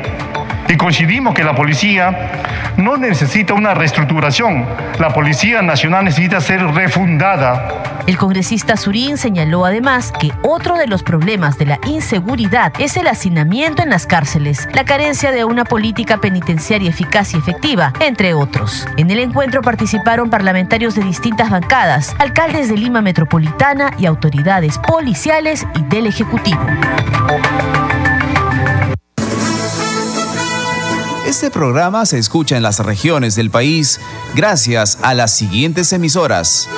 Y 0.70 0.76
coincidimos 0.76 1.34
que 1.34 1.44
la 1.44 1.56
policía 1.56 2.74
no 2.78 2.98
necesita 2.98 3.54
una 3.54 3.74
reestructuración, 3.74 4.66
la 5.00 5.14
Policía 5.14 5.62
Nacional 5.62 6.06
necesita 6.06 6.42
ser 6.42 6.62
refundada. 6.62 8.04
El 8.06 8.18
congresista 8.18 8.78
Surín 8.78 9.18
señaló 9.18 9.66
además 9.66 10.14
que 10.18 10.32
otro 10.42 10.78
de 10.78 10.88
los 10.88 11.04
problemas 11.04 11.58
de 11.58 11.66
la 11.66 11.80
inseguridad 11.86 12.72
es 12.80 12.96
el 12.96 13.08
hacinamiento 13.08 13.84
en 13.84 13.90
las 13.90 14.08
cárceles, 14.08 14.70
la 14.74 14.86
carencia 14.86 15.32
de 15.32 15.44
una 15.44 15.66
política 15.66 16.18
penitenciaria 16.20 16.90
eficaz 16.90 17.34
y 17.34 17.38
efectiva, 17.38 17.92
entre 18.00 18.34
otros. 18.34 18.88
En 18.96 19.12
el 19.12 19.20
encuentro 19.20 19.62
participaron 19.62 20.30
parlamentarios 20.30 20.96
de 20.96 21.04
distintas 21.04 21.50
bancadas, 21.50 22.16
alcaldes 22.20 22.70
de 22.70 22.78
Lima 22.78 23.02
Metropolitana 23.02 23.92
y 23.98 24.06
autoridades 24.06 24.78
policiales 24.78 25.66
y 25.76 25.84
del 25.84 26.08
Ejecutivo. 26.08 26.62
Este 31.28 31.52
programa 31.52 32.06
se 32.06 32.18
escucha 32.18 32.56
en 32.56 32.64
las 32.64 32.80
regiones 32.80 33.36
del 33.36 33.50
país 33.50 34.00
gracias 34.34 34.98
a 35.02 35.14
las 35.14 35.36
siguientes 35.36 35.92
emisoras. 35.92 36.70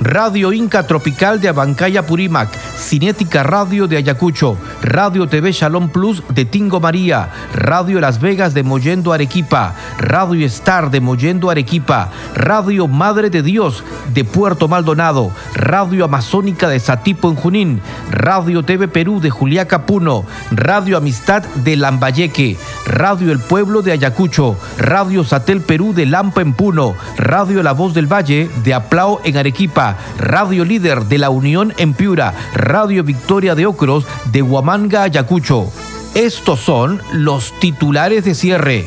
Radio 0.00 0.52
Inca 0.52 0.86
Tropical 0.86 1.40
de 1.40 1.48
Abancaya 1.48 2.04
Purímac, 2.04 2.50
Cinética 2.76 3.42
Radio 3.42 3.86
de 3.86 3.96
Ayacucho, 3.96 4.56
Radio 4.82 5.28
TV 5.28 5.52
Shalom 5.52 5.88
Plus 5.88 6.22
de 6.28 6.44
Tingo 6.44 6.80
María, 6.80 7.30
Radio 7.54 8.00
Las 8.00 8.20
Vegas 8.20 8.52
de 8.52 8.62
Mollendo 8.62 9.12
Arequipa, 9.12 9.74
Radio 9.98 10.44
Star 10.46 10.90
de 10.90 11.00
Mollendo 11.00 11.50
Arequipa, 11.50 12.10
Radio 12.34 12.88
Madre 12.88 13.30
de 13.30 13.42
Dios 13.42 13.84
de 14.12 14.24
Puerto 14.24 14.68
Maldonado, 14.68 15.30
Radio 15.54 16.04
Amazónica 16.04 16.68
de 16.68 16.80
Satipo 16.80 17.30
en 17.30 17.36
Junín, 17.36 17.80
Radio 18.10 18.62
TV 18.64 18.88
Perú 18.88 19.20
de 19.20 19.30
Juliaca 19.30 19.86
Puno, 19.86 20.24
Radio 20.50 20.96
Amistad 20.96 21.42
de 21.42 21.76
Lambayeque, 21.76 22.56
Radio 22.86 23.32
El 23.32 23.38
Pueblo 23.38 23.82
de 23.82 23.92
Ayacucho, 23.92 24.56
Radio 24.78 25.24
Satel 25.24 25.60
Perú 25.60 25.94
de 25.94 26.06
Lampa 26.06 26.42
en 26.42 26.52
Puno, 26.52 26.94
Radio 27.16 27.62
La 27.62 27.72
Voz 27.72 27.94
del 27.94 28.12
Valle 28.12 28.50
de 28.62 28.74
Aplao 28.74 29.20
en 29.24 29.36
Arequipa, 29.36 29.96
Radio 30.18 30.64
Líder 30.64 31.04
de 31.04 31.18
la 31.18 31.30
Unión 31.30 31.72
en 31.78 31.94
Piura, 31.94 32.34
Radio 32.52 32.73
Victoria 32.82 33.54
de 33.54 33.66
Ocros 33.66 34.04
de 34.32 34.42
Huamanga, 34.42 35.04
Ayacucho. 35.04 35.70
Estos 36.14 36.58
son 36.58 37.00
los 37.12 37.52
titulares 37.60 38.24
de 38.24 38.34
cierre. 38.34 38.86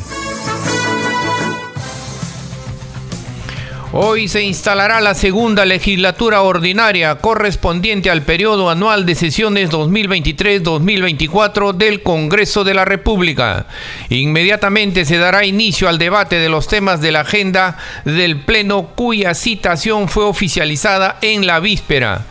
Hoy 3.92 4.28
se 4.28 4.42
instalará 4.42 5.00
la 5.00 5.14
segunda 5.14 5.64
legislatura 5.64 6.42
ordinaria 6.42 7.14
correspondiente 7.14 8.10
al 8.10 8.22
periodo 8.22 8.68
anual 8.68 9.06
de 9.06 9.14
sesiones 9.14 9.70
2023-2024 9.70 11.72
del 11.72 12.02
Congreso 12.02 12.64
de 12.64 12.74
la 12.74 12.84
República. 12.84 13.64
Inmediatamente 14.10 15.06
se 15.06 15.16
dará 15.16 15.46
inicio 15.46 15.88
al 15.88 15.96
debate 15.96 16.36
de 16.36 16.50
los 16.50 16.68
temas 16.68 17.00
de 17.00 17.12
la 17.12 17.20
agenda 17.20 17.78
del 18.04 18.40
Pleno 18.40 18.88
cuya 18.94 19.32
citación 19.32 20.10
fue 20.10 20.24
oficializada 20.24 21.16
en 21.22 21.46
la 21.46 21.58
víspera. 21.58 22.26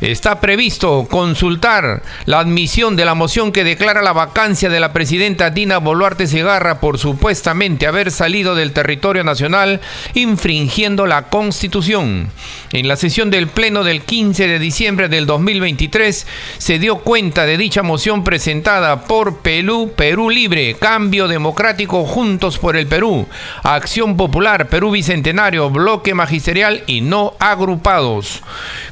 Está 0.00 0.40
previsto 0.40 1.06
consultar 1.10 2.02
la 2.26 2.40
admisión 2.40 2.96
de 2.96 3.04
la 3.04 3.14
moción 3.14 3.52
que 3.52 3.64
declara 3.64 4.02
la 4.02 4.12
vacancia 4.12 4.68
de 4.68 4.80
la 4.80 4.92
presidenta 4.92 5.50
Dina 5.50 5.78
Boluarte 5.78 6.26
Segarra 6.26 6.80
por 6.80 6.98
supuestamente 6.98 7.86
haber 7.86 8.10
salido 8.10 8.54
del 8.54 8.72
territorio 8.72 9.24
nacional 9.24 9.80
infringiendo 10.14 11.06
la 11.06 11.28
Constitución. 11.28 12.30
En 12.72 12.88
la 12.88 12.96
sesión 12.96 13.30
del 13.30 13.46
Pleno 13.46 13.84
del 13.84 14.02
15 14.02 14.48
de 14.48 14.58
diciembre 14.58 15.08
del 15.08 15.26
2023 15.26 16.26
se 16.58 16.78
dio 16.78 16.96
cuenta 16.96 17.46
de 17.46 17.56
dicha 17.56 17.82
moción 17.82 18.24
presentada 18.24 19.04
por 19.04 19.38
Perú, 19.38 19.92
Perú 19.96 20.30
Libre, 20.30 20.74
Cambio 20.74 21.28
Democrático 21.28 22.04
Juntos 22.04 22.58
por 22.58 22.76
el 22.76 22.86
Perú, 22.88 23.26
Acción 23.62 24.16
Popular, 24.16 24.68
Perú 24.68 24.90
Bicentenario, 24.90 25.70
Bloque 25.70 26.14
Magisterial 26.14 26.82
y 26.86 27.00
no 27.00 27.34
agrupados. 27.38 28.42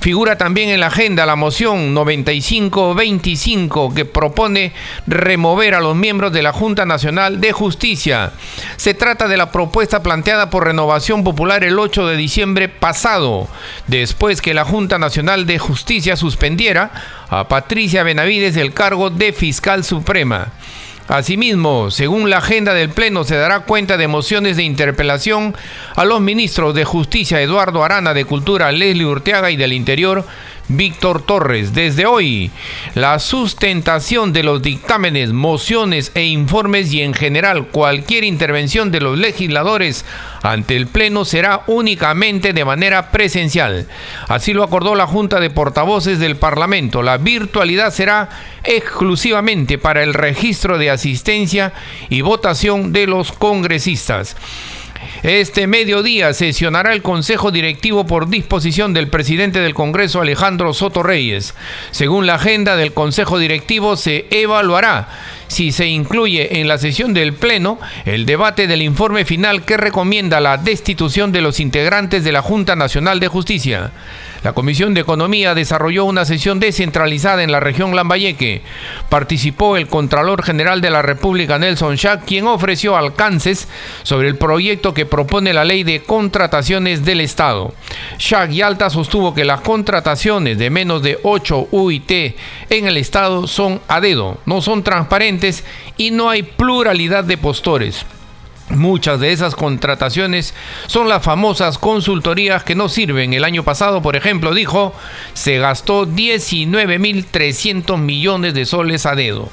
Figura 0.01 0.38
también 0.38 0.69
en 0.69 0.81
la 0.81 0.91
agenda 0.92 1.24
la 1.24 1.37
moción 1.37 1.94
9525 1.94 3.94
que 3.94 4.05
propone 4.05 4.72
remover 5.07 5.74
a 5.74 5.81
los 5.81 5.96
miembros 5.96 6.35
de 6.35 6.42
la 6.42 6.52
Junta 6.52 6.85
Nacional 6.85 7.40
de 7.40 7.52
Justicia. 7.52 8.33
Se 8.76 8.92
trata 8.92 9.26
de 9.26 9.38
la 9.38 9.50
propuesta 9.50 10.02
planteada 10.02 10.50
por 10.50 10.66
Renovación 10.66 11.24
Popular 11.24 11.64
el 11.64 11.78
8 11.78 12.09
de 12.09 12.18
diciembre 12.18 12.68
pasado, 12.68 13.48
después 13.87 14.42
que 14.42 14.52
la 14.52 14.66
Junta 14.66 14.98
Nacional 14.98 15.46
de 15.46 15.59
Justicia 15.59 16.14
suspendiera 16.14 16.90
a 17.31 17.48
Patricia 17.48 18.02
Benavides 18.02 18.55
del 18.55 18.74
cargo 18.74 19.09
de 19.09 19.33
fiscal 19.33 19.85
suprema. 19.85 20.52
Asimismo, 21.09 21.90
según 21.90 22.31
la 22.31 22.38
agenda 22.38 22.74
del 22.74 22.90
Pleno, 22.90 23.24
se 23.24 23.37
dará 23.37 23.61
cuenta 23.61 23.96
de 23.96 24.09
mociones 24.09 24.57
de 24.57 24.62
interpelación 24.62 25.55
a 25.96 26.05
los 26.05 26.20
ministros 26.20 26.74
de 26.74 26.85
Justicia 26.85 27.40
Eduardo 27.40 27.83
Arana, 27.83 28.14
de 28.14 28.24
Cultura 28.24 28.70
Leslie 28.70 29.07
Urteaga 29.07 29.50
y 29.50 29.57
del 29.57 29.72
Interior 29.72 30.24
Víctor 30.68 31.22
Torres. 31.22 31.75
Desde 31.75 32.07
hoy, 32.07 32.51
la 32.94 33.18
sustentación 33.18 34.33
de 34.33 34.42
los 34.42 34.62
dictámenes, 34.62 35.33
mociones 35.33 36.12
e 36.14 36.25
informes 36.25 36.92
y 36.92 37.03
en 37.03 37.14
general 37.14 37.68
cualquier 37.68 38.25
intervención 38.25 38.90
de 38.90 39.01
los 39.01 39.18
legisladores 39.18 40.05
ante 40.42 40.77
el 40.77 40.87
Pleno 40.87 41.25
será 41.25 41.62
únicamente 41.66 42.53
de 42.53 42.64
manera 42.64 43.11
presencial. 43.11 43.87
Así 44.29 44.53
lo 44.53 44.62
acordó 44.62 44.94
la 44.94 45.07
Junta 45.07 45.40
de 45.40 45.51
Portavoces 45.51 46.18
del 46.18 46.37
Parlamento. 46.37 47.03
La 47.03 47.18
virtualidad 47.18 47.92
será 47.92 48.29
exclusivamente 48.64 49.79
para 49.79 50.03
el 50.03 50.14
registro 50.14 50.79
de 50.79 50.90
asistencia 50.90 51.72
y 52.09 52.20
votación 52.20 52.92
de 52.92 53.07
los 53.07 53.33
congresistas. 53.33 54.37
Este 55.23 55.67
mediodía 55.67 56.33
sesionará 56.35 56.93
el 56.93 57.03
Consejo 57.03 57.51
Directivo 57.51 58.07
por 58.07 58.29
disposición 58.29 58.93
del 58.95 59.09
presidente 59.09 59.61
del 59.61 59.75
Congreso 59.75 60.21
Alejandro 60.21 60.73
Soto 60.73 61.03
Reyes. 61.03 61.55
Según 61.91 62.27
la 62.27 62.35
agenda 62.35 62.77
del 62.77 62.93
Consejo 62.93 63.38
Directivo 63.38 63.97
se 63.97 64.27
evaluará 64.31 65.09
si 65.49 65.71
se 65.71 65.87
incluye 65.87 66.61
en 66.61 66.67
la 66.67 66.79
sesión 66.79 67.12
del 67.12 67.35
Pleno 67.35 67.79
el 68.07 68.25
debate 68.25 68.67
del 68.67 68.83
informe 68.83 69.25
final 69.25 69.65
que 69.65 69.77
recomienda 69.77 70.41
la 70.41 70.57
destitución 70.57 71.31
de 71.31 71.43
los 71.43 71.61
integrantes 71.61 72.25
de 72.25 72.33
la 72.33 72.43
Junta 72.43 72.75
Nacional 72.75 73.21
de 73.21 73.29
Justicia. 73.29 73.93
La 74.42 74.55
Comisión 74.55 74.92
de 74.92 75.02
Economía 75.02 75.55
desarrolló 75.55 76.05
una 76.05 76.24
sesión 76.24 76.59
descentralizada 76.59 77.44
en 77.44 77.52
la 77.52 77.61
región 77.61 77.94
Lambayeque. 77.94 78.62
Participó 79.09 79.76
el 79.76 79.87
Contralor 79.87 80.42
General 80.42 80.81
de 80.81 80.90
la 80.90 81.00
República, 81.00 81.59
Nelson 81.59 81.96
Schack, 81.96 82.24
quien 82.24 82.48
ofreció 82.48 82.96
alcances 82.96 83.68
sobre 84.02 84.26
el 84.26 84.37
proyecto 84.37 84.94
que 84.94 85.07
propone 85.07 85.52
la 85.52 85.64
ley 85.64 85.85
de 85.85 86.02
contrataciones 86.02 87.05
del 87.05 87.20
Estado. 87.20 87.72
Schack 88.18 88.50
y 88.50 88.62
Alta 88.62 88.90
sostuvo 88.90 89.33
que 89.33 89.44
las 89.44 89.61
contrataciones 89.61 90.59
de 90.59 90.70
menos 90.70 91.05
de 91.05 91.20
8 91.22 91.68
UIT 91.70 92.11
en 92.70 92.87
el 92.87 92.96
Estado 92.96 93.46
son 93.46 93.81
a 93.87 94.00
dedo, 94.00 94.38
no 94.44 94.61
son 94.61 94.83
transparentes 94.83 95.64
y 95.96 96.11
no 96.11 96.28
hay 96.28 96.42
pluralidad 96.42 97.22
de 97.22 97.38
postores. 97.38 98.05
Muchas 98.70 99.20
de 99.20 99.33
esas 99.33 99.55
contrataciones 99.55 100.55
son 100.87 101.09
las 101.09 101.22
famosas 101.22 101.79
consultorías 101.79 102.64
que 102.64 102.75
no 102.75 102.88
sirven. 102.88 103.35
El 103.35 103.44
año 103.44 103.64
pasado, 103.64 104.01
por 104.03 104.16
ejemplo, 104.16 104.55
dijo, 104.55 104.94
se 105.35 105.59
gastó 105.59 106.07
19.300 106.07 107.98
millones 107.98 108.55
de 108.55 108.64
soles 108.64 109.05
a 109.05 109.14
dedo. 109.14 109.51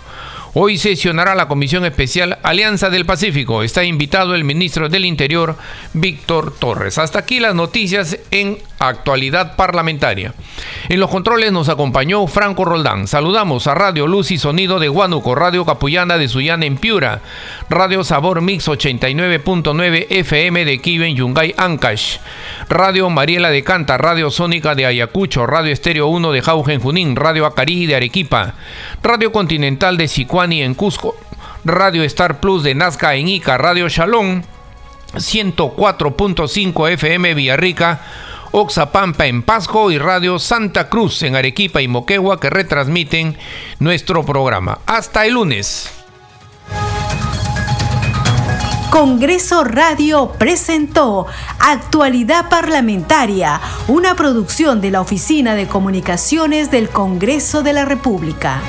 Hoy 0.53 0.77
sesionará 0.77 1.35
la 1.35 1.47
Comisión 1.47 1.85
Especial 1.85 2.39
Alianza 2.41 2.89
del 2.89 3.05
Pacífico. 3.05 3.61
Está 3.61 3.83
invitado 3.83 4.33
el 4.33 4.43
ministro 4.43 4.89
del 4.89 5.05
Interior, 5.05 5.55
Víctor 5.93 6.55
Torres. 6.57 6.97
Hasta 6.97 7.19
aquí 7.19 7.39
las 7.39 7.53
noticias 7.53 8.17
en 8.31 8.57
actualidad 8.79 9.55
parlamentaria. 9.55 10.33
En 10.87 10.99
los 10.99 11.09
controles 11.09 11.51
nos 11.51 11.69
acompañó 11.69 12.25
Franco 12.27 12.65
Roldán. 12.65 13.07
Saludamos 13.07 13.67
a 13.67 13.75
Radio 13.75 14.07
Luz 14.07 14.31
y 14.31 14.37
Sonido 14.37 14.79
de 14.79 14.89
Huánuco, 14.89 15.35
Radio 15.35 15.65
Capullana 15.65 16.17
de 16.17 16.27
Sullana 16.27 16.65
en 16.65 16.77
Piura, 16.77 17.21
Radio 17.69 18.03
Sabor 18.03 18.41
Mix 18.41 18.67
89.9 18.67 20.07
FM 20.09 20.65
de 20.65 20.79
Kiven 20.79 21.15
Yungay 21.15 21.53
Ancash, 21.57 22.17
Radio 22.69 23.09
Mariela 23.09 23.49
de 23.49 23.63
Canta, 23.63 23.97
Radio 23.97 24.31
Sónica 24.31 24.75
de 24.75 24.85
Ayacucho, 24.85 25.45
Radio 25.45 25.73
Estéreo 25.73 26.07
1 26.07 26.31
de 26.31 26.41
Jauja 26.41 26.73
en 26.73 26.79
Junín, 26.79 27.15
Radio 27.15 27.45
Acari 27.45 27.85
de 27.85 27.95
Arequipa, 27.95 28.55
Radio 29.03 29.31
Continental 29.31 29.97
de 29.97 30.07
Sicuani 30.39 30.63
en 30.63 30.73
Cusco, 30.73 31.15
Radio 31.65 32.01
Star 32.03 32.39
Plus 32.39 32.63
de 32.63 32.73
Nazca 32.73 33.13
en 33.15 33.27
Ica, 33.27 33.57
Radio 33.57 33.89
Shalom 33.89 34.41
104.5 35.15 36.89
FM 36.91 37.33
Villarrica, 37.33 37.99
Oxapampa 38.51 39.25
en 39.25 39.43
Pasco 39.43 39.91
y 39.91 39.97
Radio 39.97 40.39
Santa 40.39 40.87
Cruz 40.87 41.23
en 41.23 41.35
Arequipa 41.35 41.81
y 41.81 41.89
Moquegua 41.89 42.39
que 42.39 42.49
retransmiten 42.49 43.37
nuestro 43.79 44.23
programa. 44.25 44.79
Hasta 44.85 45.25
el 45.25 45.33
lunes. 45.33 45.91
Congreso 48.89 49.65
Radio 49.65 50.31
presentó 50.39 51.27
Actualidad 51.59 52.47
Parlamentaria, 52.47 53.59
una 53.89 54.15
producción 54.15 54.79
de 54.79 54.91
la 54.91 55.01
Oficina 55.01 55.55
de 55.55 55.67
Comunicaciones 55.67 56.71
del 56.71 56.87
Congreso 56.87 57.61
de 57.61 57.73
la 57.73 57.83
República. 57.83 58.61